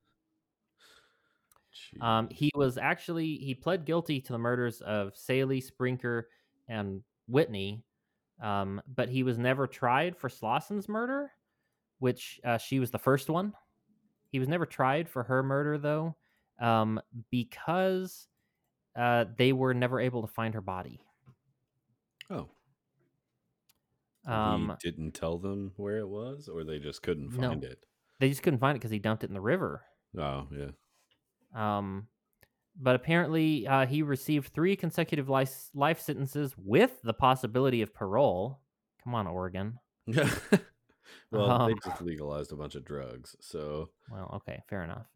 Um, 2.00 2.28
he 2.30 2.50
was 2.54 2.78
actually 2.78 3.36
he 3.36 3.54
pled 3.54 3.84
guilty 3.84 4.20
to 4.20 4.32
the 4.32 4.38
murders 4.38 4.80
of 4.82 5.16
Salee, 5.16 5.60
Sprinker, 5.60 6.28
and 6.68 7.02
Whitney, 7.28 7.84
um, 8.40 8.80
but 8.94 9.08
he 9.08 9.22
was 9.22 9.38
never 9.38 9.66
tried 9.66 10.16
for 10.16 10.28
Slawson's 10.28 10.88
murder, 10.88 11.30
which 11.98 12.40
uh, 12.44 12.58
she 12.58 12.78
was 12.80 12.90
the 12.90 12.98
first 12.98 13.28
one. 13.30 13.52
He 14.30 14.38
was 14.38 14.48
never 14.48 14.66
tried 14.66 15.08
for 15.08 15.22
her 15.24 15.42
murder 15.42 15.78
though, 15.78 16.16
um, 16.60 17.00
because 17.30 18.28
uh, 18.96 19.26
they 19.36 19.52
were 19.52 19.74
never 19.74 20.00
able 20.00 20.22
to 20.22 20.28
find 20.28 20.54
her 20.54 20.60
body. 20.60 21.00
Oh. 22.30 22.48
Um, 24.26 24.76
he 24.80 24.90
didn't 24.90 25.12
tell 25.12 25.38
them 25.38 25.72
where 25.76 25.98
it 25.98 26.08
was, 26.08 26.48
or 26.48 26.64
they 26.64 26.78
just 26.78 27.02
couldn't 27.02 27.36
No. 27.36 27.48
find 27.48 27.64
it. 27.64 27.84
they 28.20 28.28
just 28.28 28.42
couldn't 28.42 28.60
find 28.60 28.76
it 28.76 28.78
because 28.78 28.90
he 28.92 29.00
dumped 29.00 29.24
it 29.24 29.28
in 29.30 29.34
the 29.34 29.40
river. 29.40 29.82
Oh, 30.16 30.46
yeah. 30.52 30.70
Um, 31.54 32.08
but 32.80 32.96
apparently, 32.96 33.66
uh, 33.66 33.86
he 33.86 34.02
received 34.02 34.48
three 34.52 34.76
consecutive 34.76 35.28
life 35.28 35.68
life 35.74 36.00
sentences 36.00 36.54
with 36.56 37.00
the 37.02 37.12
possibility 37.14 37.82
of 37.82 37.92
parole. 37.94 38.60
Come 39.04 39.14
on, 39.14 39.26
Oregon. 39.26 39.78
well, 40.06 41.66
they 41.66 41.72
Um, 41.72 41.78
just 41.84 42.00
legalized 42.02 42.52
a 42.52 42.56
bunch 42.56 42.74
of 42.74 42.84
drugs, 42.84 43.36
so. 43.40 43.90
Well, 44.10 44.30
okay, 44.36 44.62
fair 44.68 44.84
enough. 44.84 45.06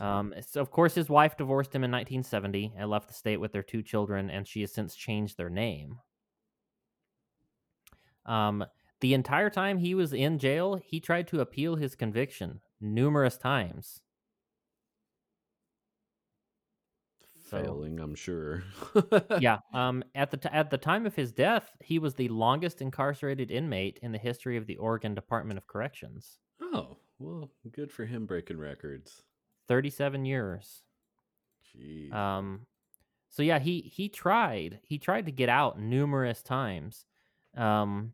Um, 0.00 0.34
so 0.46 0.60
of 0.60 0.70
course, 0.70 0.94
his 0.94 1.08
wife 1.08 1.36
divorced 1.36 1.72
him 1.74 1.84
in 1.84 1.90
1970 1.90 2.74
and 2.76 2.90
left 2.90 3.06
the 3.08 3.14
state 3.14 3.36
with 3.36 3.52
their 3.52 3.62
two 3.62 3.82
children, 3.82 4.28
and 4.30 4.46
she 4.46 4.60
has 4.62 4.72
since 4.72 4.96
changed 4.96 5.36
their 5.36 5.50
name. 5.50 6.00
Um, 8.26 8.64
the 9.00 9.14
entire 9.14 9.50
time 9.50 9.78
he 9.78 9.94
was 9.94 10.12
in 10.12 10.38
jail, 10.38 10.76
he 10.76 10.98
tried 11.00 11.28
to 11.28 11.40
appeal 11.40 11.76
his 11.76 11.94
conviction 11.94 12.60
numerous 12.80 13.36
times. 13.36 14.00
So- 17.54 17.62
Failing, 17.62 18.00
I'm 18.00 18.14
sure. 18.14 18.64
yeah. 19.40 19.58
Um. 19.74 20.04
At 20.14 20.30
the 20.30 20.36
t- 20.36 20.48
at 20.52 20.70
the 20.70 20.78
time 20.78 21.06
of 21.06 21.14
his 21.14 21.32
death, 21.32 21.70
he 21.82 21.98
was 21.98 22.14
the 22.14 22.28
longest 22.28 22.80
incarcerated 22.82 23.50
inmate 23.50 23.98
in 24.02 24.12
the 24.12 24.18
history 24.18 24.56
of 24.56 24.66
the 24.66 24.76
Oregon 24.76 25.14
Department 25.14 25.58
of 25.58 25.66
Corrections. 25.66 26.38
Oh, 26.60 26.96
well, 27.18 27.50
good 27.72 27.90
for 27.92 28.04
him 28.06 28.26
breaking 28.26 28.58
records. 28.58 29.22
Thirty-seven 29.68 30.24
years. 30.24 30.82
Jeez. 31.76 32.12
Um. 32.12 32.66
So 33.30 33.42
yeah, 33.42 33.58
he 33.58 33.80
he 33.80 34.08
tried 34.08 34.80
he 34.84 34.98
tried 34.98 35.26
to 35.26 35.32
get 35.32 35.48
out 35.48 35.80
numerous 35.80 36.42
times. 36.42 37.06
Um. 37.56 38.12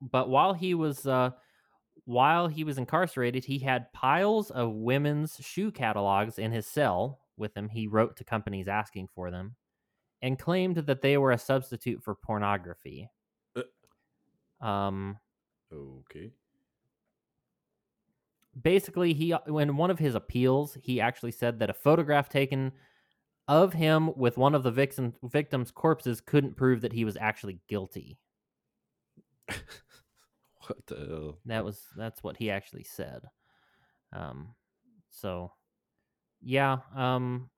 But 0.00 0.28
while 0.28 0.52
he 0.52 0.74
was 0.74 1.06
uh, 1.06 1.30
while 2.04 2.48
he 2.48 2.64
was 2.64 2.78
incarcerated, 2.78 3.44
he 3.44 3.58
had 3.58 3.92
piles 3.92 4.50
of 4.50 4.72
women's 4.72 5.36
shoe 5.40 5.70
catalogs 5.70 6.38
in 6.38 6.52
his 6.52 6.66
cell 6.66 7.20
with 7.36 7.56
him. 7.56 7.68
He 7.68 7.86
wrote 7.86 8.16
to 8.16 8.24
companies 8.24 8.68
asking 8.68 9.08
for 9.14 9.30
them, 9.30 9.56
and 10.22 10.38
claimed 10.38 10.76
that 10.76 11.02
they 11.02 11.16
were 11.18 11.32
a 11.32 11.38
substitute 11.38 12.02
for 12.02 12.14
pornography. 12.14 13.10
Uh. 13.54 14.66
Um. 14.66 15.18
okay. 15.72 16.32
basically 18.62 19.12
he 19.12 19.34
in 19.46 19.76
one 19.76 19.90
of 19.90 19.98
his 19.98 20.14
appeals 20.14 20.78
he 20.82 21.00
actually 21.00 21.30
said 21.32 21.58
that 21.58 21.68
a 21.70 21.74
photograph 21.74 22.28
taken 22.28 22.72
of 23.48 23.72
him 23.72 24.10
with 24.16 24.36
one 24.36 24.54
of 24.54 24.62
the 24.64 24.70
victim, 24.70 25.12
victims 25.22 25.70
corpses 25.70 26.20
couldn't 26.20 26.56
prove 26.56 26.80
that 26.80 26.92
he 26.92 27.04
was 27.04 27.16
actually 27.20 27.60
guilty 27.68 28.18
What 30.66 30.84
the 30.86 30.96
hell? 30.96 31.38
that 31.44 31.64
was 31.64 31.84
that's 31.96 32.22
what 32.22 32.36
he 32.36 32.50
actually 32.50 32.84
said 32.84 33.22
um 34.12 34.48
so 35.10 35.52
yeah 36.46 36.78
um 36.94 37.50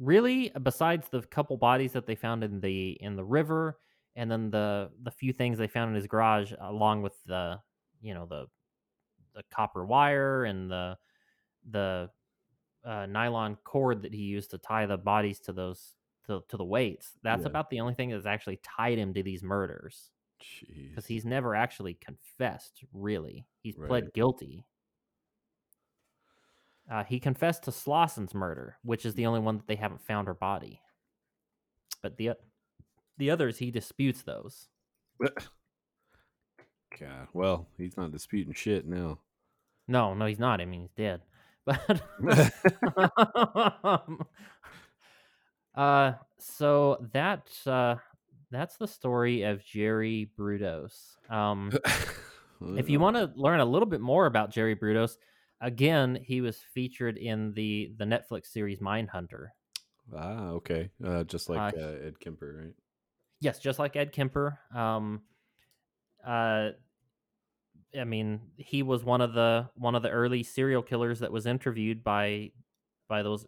really 0.00 0.50
besides 0.62 1.08
the 1.08 1.22
couple 1.22 1.56
bodies 1.56 1.92
that 1.92 2.04
they 2.04 2.16
found 2.16 2.42
in 2.42 2.60
the 2.60 2.90
in 3.00 3.14
the 3.14 3.24
river 3.24 3.78
and 4.16 4.28
then 4.30 4.50
the 4.50 4.90
the 5.04 5.10
few 5.10 5.32
things 5.32 5.56
they 5.56 5.68
found 5.68 5.88
in 5.88 5.94
his 5.94 6.06
garage 6.08 6.52
along 6.60 7.00
with 7.00 7.14
the 7.26 7.58
you 8.00 8.12
know 8.12 8.26
the 8.26 8.46
the 9.34 9.42
copper 9.50 9.84
wire 9.86 10.44
and 10.44 10.68
the 10.70 10.96
the 11.70 12.10
uh, 12.84 13.06
nylon 13.06 13.56
cord 13.64 14.02
that 14.02 14.12
he 14.12 14.22
used 14.22 14.50
to 14.50 14.58
tie 14.58 14.84
the 14.84 14.98
bodies 14.98 15.38
to 15.40 15.52
those 15.52 15.94
to, 16.26 16.42
to 16.48 16.56
the 16.56 16.64
weights 16.64 17.12
that's 17.22 17.42
Yeah. 17.42 17.48
about 17.48 17.70
the 17.70 17.80
only 17.80 17.94
thing 17.94 18.10
that's 18.10 18.26
actually 18.26 18.58
tied 18.62 18.98
him 18.98 19.14
to 19.14 19.22
these 19.22 19.42
murders. 19.42 20.10
Because 20.90 21.06
he's 21.06 21.24
never 21.24 21.54
actually 21.54 21.94
confessed 21.94 22.82
really. 22.92 23.46
He's 23.62 23.76
pled 23.88 24.12
guilty 24.12 24.64
uh, 26.90 27.04
he 27.04 27.18
confessed 27.18 27.64
to 27.64 27.72
Slawson's 27.72 28.34
murder, 28.34 28.76
which 28.82 29.06
is 29.06 29.14
the 29.14 29.26
only 29.26 29.40
one 29.40 29.56
that 29.56 29.66
they 29.66 29.76
haven't 29.76 30.06
found 30.06 30.26
her 30.26 30.34
body. 30.34 30.80
But 32.02 32.16
the 32.16 32.32
the 33.16 33.30
others, 33.30 33.58
he 33.58 33.70
disputes 33.70 34.22
those. 34.22 34.68
God, 37.00 37.28
well, 37.32 37.66
he's 37.78 37.96
not 37.96 38.12
disputing 38.12 38.52
shit 38.52 38.86
now. 38.86 39.18
No, 39.88 40.14
no, 40.14 40.26
he's 40.26 40.38
not. 40.38 40.60
I 40.60 40.66
mean, 40.66 40.82
he's 40.82 40.92
dead. 40.96 41.22
But 41.66 42.02
uh, 45.74 46.12
so 46.38 47.08
that 47.14 47.48
uh, 47.66 47.94
that's 48.50 48.76
the 48.76 48.86
story 48.86 49.44
of 49.44 49.64
Jerry 49.64 50.30
Brudos. 50.38 51.16
Um, 51.30 51.72
if 52.76 52.90
you 52.90 53.00
want 53.00 53.16
to 53.16 53.32
learn 53.34 53.60
a 53.60 53.64
little 53.64 53.88
bit 53.88 54.02
more 54.02 54.26
about 54.26 54.50
Jerry 54.50 54.76
Brudos, 54.76 55.16
again, 55.64 56.18
he 56.22 56.40
was 56.40 56.58
featured 56.74 57.16
in 57.16 57.52
the 57.54 57.92
the 57.96 58.04
Netflix 58.04 58.46
series 58.46 58.80
Mindhunter. 58.80 59.48
ah, 60.14 60.48
okay, 60.50 60.90
uh, 61.04 61.24
just 61.24 61.48
like 61.48 61.74
Uh, 61.74 61.80
uh, 61.80 61.98
Ed 62.06 62.20
Kemper, 62.20 62.64
right? 62.64 62.74
Yes, 63.40 63.58
just 63.58 63.78
like 63.78 63.96
Ed 63.96 64.12
Kemper. 64.12 64.58
Um, 64.74 65.22
uh, 66.24 66.70
I 67.98 68.04
mean, 68.04 68.40
he 68.56 68.82
was 68.82 69.04
one 69.04 69.20
of 69.20 69.32
the 69.32 69.70
one 69.74 69.94
of 69.94 70.02
the 70.02 70.10
early 70.10 70.42
serial 70.42 70.82
killers 70.82 71.20
that 71.20 71.32
was 71.32 71.46
interviewed 71.46 72.04
by 72.04 72.52
by 73.08 73.22
those 73.22 73.46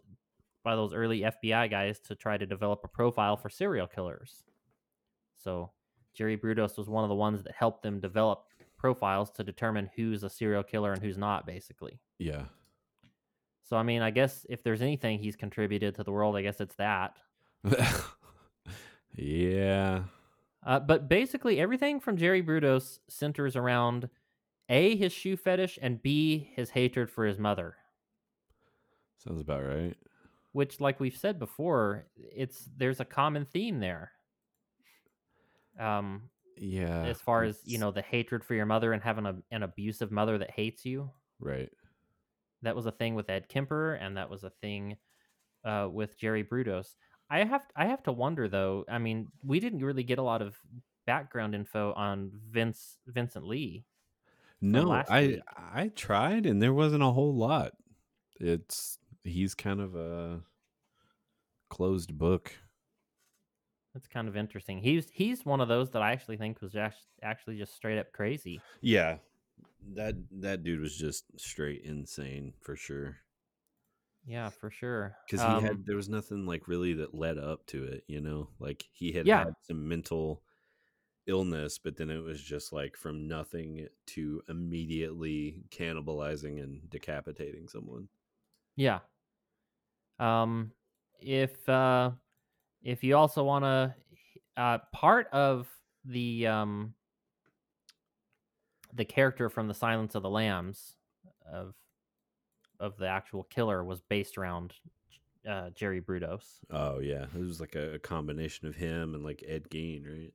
by 0.63 0.75
those 0.75 0.93
early 0.93 1.21
FBI 1.21 1.69
guys 1.69 1.99
to 2.01 2.15
try 2.15 2.37
to 2.37 2.45
develop 2.45 2.81
a 2.83 2.87
profile 2.87 3.37
for 3.37 3.49
serial 3.49 3.87
killers. 3.87 4.43
So 5.37 5.71
Jerry 6.13 6.37
Brudos 6.37 6.77
was 6.77 6.89
one 6.89 7.03
of 7.03 7.09
the 7.09 7.15
ones 7.15 7.43
that 7.43 7.53
helped 7.53 7.83
them 7.83 7.99
develop 7.99 8.45
profiles 8.77 9.31
to 9.31 9.43
determine 9.43 9.89
who's 9.95 10.23
a 10.23 10.29
serial 10.29 10.63
killer 10.63 10.93
and 10.93 11.01
who's 11.01 11.17
not, 11.17 11.45
basically. 11.45 11.99
Yeah. 12.19 12.45
So 13.63 13.75
I 13.77 13.83
mean, 13.83 14.01
I 14.01 14.11
guess 14.11 14.45
if 14.49 14.63
there's 14.63 14.81
anything 14.81 15.19
he's 15.19 15.35
contributed 15.35 15.95
to 15.95 16.03
the 16.03 16.11
world, 16.11 16.35
I 16.35 16.41
guess 16.41 16.61
it's 16.61 16.75
that. 16.75 17.17
yeah. 19.15 20.03
Uh, 20.65 20.79
but 20.79 21.07
basically, 21.07 21.59
everything 21.59 21.99
from 21.99 22.17
Jerry 22.17 22.43
Brudos 22.43 22.99
centers 23.09 23.55
around 23.55 24.09
A, 24.69 24.95
his 24.95 25.13
shoe 25.13 25.37
fetish, 25.37 25.79
and 25.81 26.01
B, 26.01 26.49
his 26.55 26.69
hatred 26.71 27.09
for 27.09 27.25
his 27.25 27.37
mother. 27.37 27.75
Sounds 29.17 29.41
about 29.41 29.63
right. 29.65 29.95
which, 30.53 30.79
like 30.79 30.99
we've 30.99 31.15
said 31.17 31.39
before, 31.39 32.05
it's 32.15 32.69
there's 32.77 32.99
a 32.99 33.05
common 33.05 33.45
theme 33.45 33.79
there. 33.79 34.11
Um, 35.79 36.29
Yeah. 36.57 37.03
as 37.05 37.21
far 37.21 37.43
as 37.43 37.59
you 37.63 37.77
know, 37.77 37.91
the 37.91 38.01
hatred 38.01 38.43
for 38.43 38.55
your 38.55 38.65
mother 38.65 38.93
and 38.93 39.03
having 39.03 39.25
a, 39.25 39.35
an 39.51 39.63
abusive 39.63 40.11
mother 40.11 40.37
that 40.39 40.51
hates 40.51 40.85
you. 40.85 41.11
Right. 41.39 41.71
That 42.61 42.75
was 42.75 42.85
a 42.85 42.91
thing 42.91 43.15
with 43.15 43.29
Ed 43.29 43.49
Kemper, 43.49 43.93
and 43.95 44.17
that 44.17 44.29
was 44.29 44.43
a 44.43 44.49
thing 44.49 44.97
uh, 45.63 45.87
with 45.91 46.17
Jerry 46.17 46.43
Brudos. 46.43 46.95
I 47.29 47.43
have 47.43 47.63
I 47.75 47.85
have 47.87 48.03
to 48.03 48.11
wonder 48.11 48.47
though. 48.47 48.85
I 48.87 48.97
mean, 48.99 49.27
we 49.43 49.59
didn't 49.59 49.83
really 49.83 50.03
get 50.03 50.19
a 50.19 50.23
lot 50.23 50.41
of 50.41 50.57
background 51.05 51.55
info 51.55 51.93
on 51.93 52.31
Vince 52.49 52.97
Vincent 53.07 53.45
Li. 53.45 53.85
No, 54.61 54.91
I 55.07 55.27
week. 55.27 55.41
I 55.55 55.89
tried 55.89 56.45
and 56.45 56.61
there 56.61 56.73
wasn't 56.73 57.03
a 57.03 57.11
whole 57.11 57.35
lot. 57.35 57.73
It's 58.39 58.97
he's 59.23 59.53
kind 59.53 59.81
of 59.81 59.95
a 59.95 60.41
closed 61.69 62.17
book. 62.17 62.53
That's 63.93 64.07
kind 64.07 64.27
of 64.27 64.37
interesting. 64.37 64.79
He's 64.79 65.09
he's 65.09 65.45
one 65.45 65.59
of 65.59 65.67
those 65.67 65.91
that 65.91 66.01
I 66.01 66.11
actually 66.11 66.37
think 66.37 66.61
was 66.61 66.75
act- 66.75 67.05
actually 67.23 67.57
just 67.57 67.75
straight 67.75 67.97
up 67.97 68.11
crazy. 68.11 68.61
Yeah. 68.81 69.17
That 69.81 70.27
that 70.41 70.61
dude 70.63 70.81
was 70.81 70.95
just 70.95 71.39
straight 71.39 71.81
insane 71.81 72.53
for 72.61 72.75
sure. 72.75 73.21
Yeah, 74.25 74.49
for 74.51 74.69
sure. 74.69 75.17
He 75.27 75.59
Um, 75.59 75.59
had 75.59 75.85
there 75.85 75.95
was 75.97 76.09
nothing 76.09 76.45
like 76.47 76.67
really 76.67 76.93
that 76.93 77.13
led 77.13 77.37
up 77.37 77.65
to 77.67 77.83
it, 77.83 78.03
you 78.07 78.19
know? 78.21 78.49
Like 78.59 78.87
he 78.93 79.11
had 79.11 79.27
Yeah. 79.27 79.45
had 79.45 79.53
some 79.61 79.87
mental 79.87 80.43
illness, 81.27 81.79
but 81.79 81.97
then 81.97 82.09
it 82.11 82.19
was 82.19 82.41
just 82.43 82.73
like 82.73 82.97
from 82.97 83.27
nothing 83.27 83.87
to 84.07 84.43
immediately 84.49 85.63
cannibalizing 85.69 86.61
and 86.63 86.89
decapitating 86.89 87.67
someone. 87.69 88.09
Yeah. 88.77 89.01
Um, 90.19 90.73
if 91.19 91.67
uh, 91.69 92.11
if 92.83 93.03
you 93.03 93.17
also 93.17 93.43
want 93.43 93.65
to, 93.65 93.95
uh, 94.57 94.79
part 94.93 95.27
of 95.29 95.69
the 96.05 96.47
um, 96.47 96.95
the 98.97 99.05
character 99.05 99.49
from 99.49 99.67
the 99.67 99.73
Silence 99.73 100.15
of 100.15 100.23
the 100.23 100.29
Lambs 100.29 100.95
of 101.51 101.73
of 102.79 102.97
the 102.97 103.07
actual 103.07 103.43
killer 103.43 103.83
was 103.83 104.01
based 104.01 104.37
around 104.37 104.73
uh, 105.47 105.69
Jerry 105.71 106.01
Brudos. 106.01 106.59
Oh 106.71 106.99
yeah, 106.99 107.25
it 107.35 107.39
was 107.39 107.61
like 107.61 107.75
a, 107.75 107.93
a 107.93 107.99
combination 107.99 108.67
of 108.67 108.75
him 108.75 109.15
and 109.15 109.23
like 109.23 109.43
Ed 109.47 109.69
Gein, 109.69 110.05
right? 110.05 110.33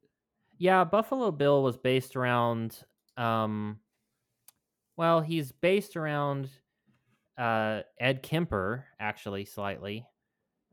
Yeah, 0.58 0.84
Buffalo 0.84 1.30
Bill 1.30 1.62
was 1.62 1.76
based 1.76 2.16
around. 2.16 2.78
Um, 3.16 3.80
well, 4.96 5.20
he's 5.20 5.52
based 5.52 5.96
around 5.96 6.48
uh, 7.36 7.80
Ed 7.98 8.22
Kemper, 8.22 8.86
actually, 9.00 9.44
slightly. 9.44 10.06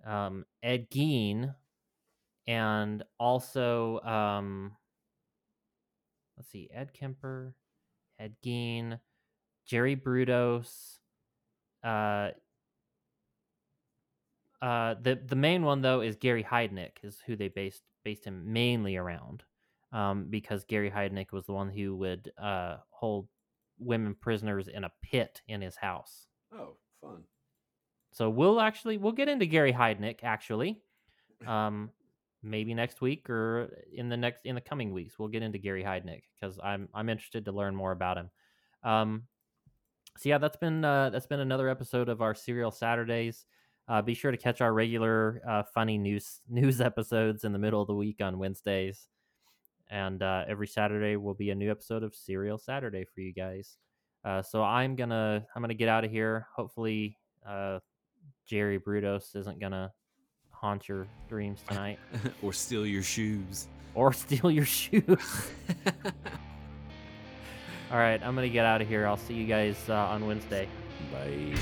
Um, 0.05 0.45
Ed 0.63 0.89
Gein, 0.89 1.53
and 2.47 3.03
also, 3.19 3.99
um, 4.01 4.75
let's 6.37 6.49
see, 6.49 6.69
Ed 6.73 6.93
Kemper, 6.93 7.55
Ed 8.19 8.35
Gein, 8.43 8.99
Jerry 9.65 9.95
Brudos. 9.95 10.97
Uh, 11.83 12.29
uh, 14.61 14.95
the 15.01 15.19
the 15.25 15.35
main 15.35 15.63
one 15.63 15.81
though 15.81 16.01
is 16.01 16.15
Gary 16.17 16.43
Heidnick, 16.43 16.91
is 17.03 17.17
who 17.25 17.35
they 17.35 17.47
based 17.47 17.83
based 18.03 18.25
him 18.25 18.51
mainly 18.51 18.97
around, 18.97 19.43
um, 19.93 20.27
because 20.29 20.65
Gary 20.65 20.91
Heidnick 20.91 21.31
was 21.31 21.45
the 21.45 21.53
one 21.53 21.69
who 21.69 21.95
would 21.95 22.31
uh, 22.37 22.77
hold 22.89 23.27
women 23.79 24.15
prisoners 24.19 24.67
in 24.67 24.83
a 24.83 24.91
pit 25.01 25.41
in 25.47 25.61
his 25.61 25.77
house. 25.77 26.27
Oh, 26.53 26.75
fun. 27.01 27.23
So 28.11 28.29
we'll 28.29 28.59
actually 28.59 28.97
we'll 28.97 29.13
get 29.13 29.29
into 29.29 29.45
Gary 29.45 29.71
Heidnick 29.71 30.23
actually, 30.23 30.81
um, 31.47 31.91
maybe 32.41 32.73
next 32.73 33.01
week 33.01 33.29
or 33.29 33.69
in 33.93 34.09
the 34.09 34.17
next 34.17 34.45
in 34.45 34.55
the 34.55 34.61
coming 34.61 34.93
weeks 34.93 35.19
we'll 35.19 35.27
get 35.27 35.43
into 35.43 35.57
Gary 35.57 35.83
Heidnick 35.83 36.23
because 36.39 36.59
I'm 36.63 36.87
I'm 36.93 37.09
interested 37.09 37.45
to 37.45 37.51
learn 37.51 37.75
more 37.75 37.91
about 37.91 38.17
him. 38.17 38.29
Um, 38.83 39.23
so 40.17 40.29
yeah, 40.29 40.37
that's 40.37 40.57
been 40.57 40.83
uh, 40.83 41.09
that's 41.09 41.27
been 41.27 41.39
another 41.39 41.69
episode 41.69 42.09
of 42.09 42.21
our 42.21 42.35
Serial 42.35 42.71
Saturdays. 42.71 43.45
Uh, 43.87 44.01
be 44.01 44.13
sure 44.13 44.31
to 44.31 44.37
catch 44.37 44.61
our 44.61 44.73
regular 44.73 45.41
uh, 45.47 45.63
funny 45.73 45.97
news 45.97 46.41
news 46.49 46.81
episodes 46.81 47.43
in 47.43 47.53
the 47.53 47.59
middle 47.59 47.81
of 47.81 47.87
the 47.87 47.95
week 47.95 48.21
on 48.21 48.37
Wednesdays, 48.37 49.07
and 49.89 50.21
uh, 50.21 50.45
every 50.47 50.67
Saturday 50.67 51.15
will 51.15 51.33
be 51.33 51.51
a 51.51 51.55
new 51.55 51.71
episode 51.71 52.03
of 52.03 52.15
Serial 52.15 52.57
Saturday 52.57 53.05
for 53.05 53.21
you 53.21 53.33
guys. 53.33 53.77
Uh, 54.23 54.41
so 54.41 54.63
I'm 54.63 54.95
gonna 54.95 55.45
I'm 55.55 55.61
gonna 55.61 55.73
get 55.73 55.89
out 55.89 56.03
of 56.03 56.11
here. 56.11 56.47
Hopefully, 56.55 57.17
uh, 57.47 57.79
Jerry 58.45 58.79
Brudos 58.79 59.35
isn't 59.35 59.59
gonna 59.59 59.91
haunt 60.59 60.87
your 60.89 61.07
dreams 61.29 61.61
tonight 61.67 61.99
or 62.41 62.51
steal 62.53 62.85
your 62.85 63.03
shoes. 63.03 63.67
or 63.95 64.11
steal 64.13 64.51
your 64.51 64.65
shoes. 64.65 65.03
All 67.91 67.97
right, 67.97 68.21
I'm 68.21 68.35
gonna 68.35 68.49
get 68.49 68.65
out 68.65 68.81
of 68.81 68.87
here. 68.87 69.07
I'll 69.07 69.17
see 69.17 69.33
you 69.33 69.47
guys 69.47 69.77
uh, 69.89 69.95
on 69.95 70.27
Wednesday. 70.27 70.67
Bye. 71.11 71.55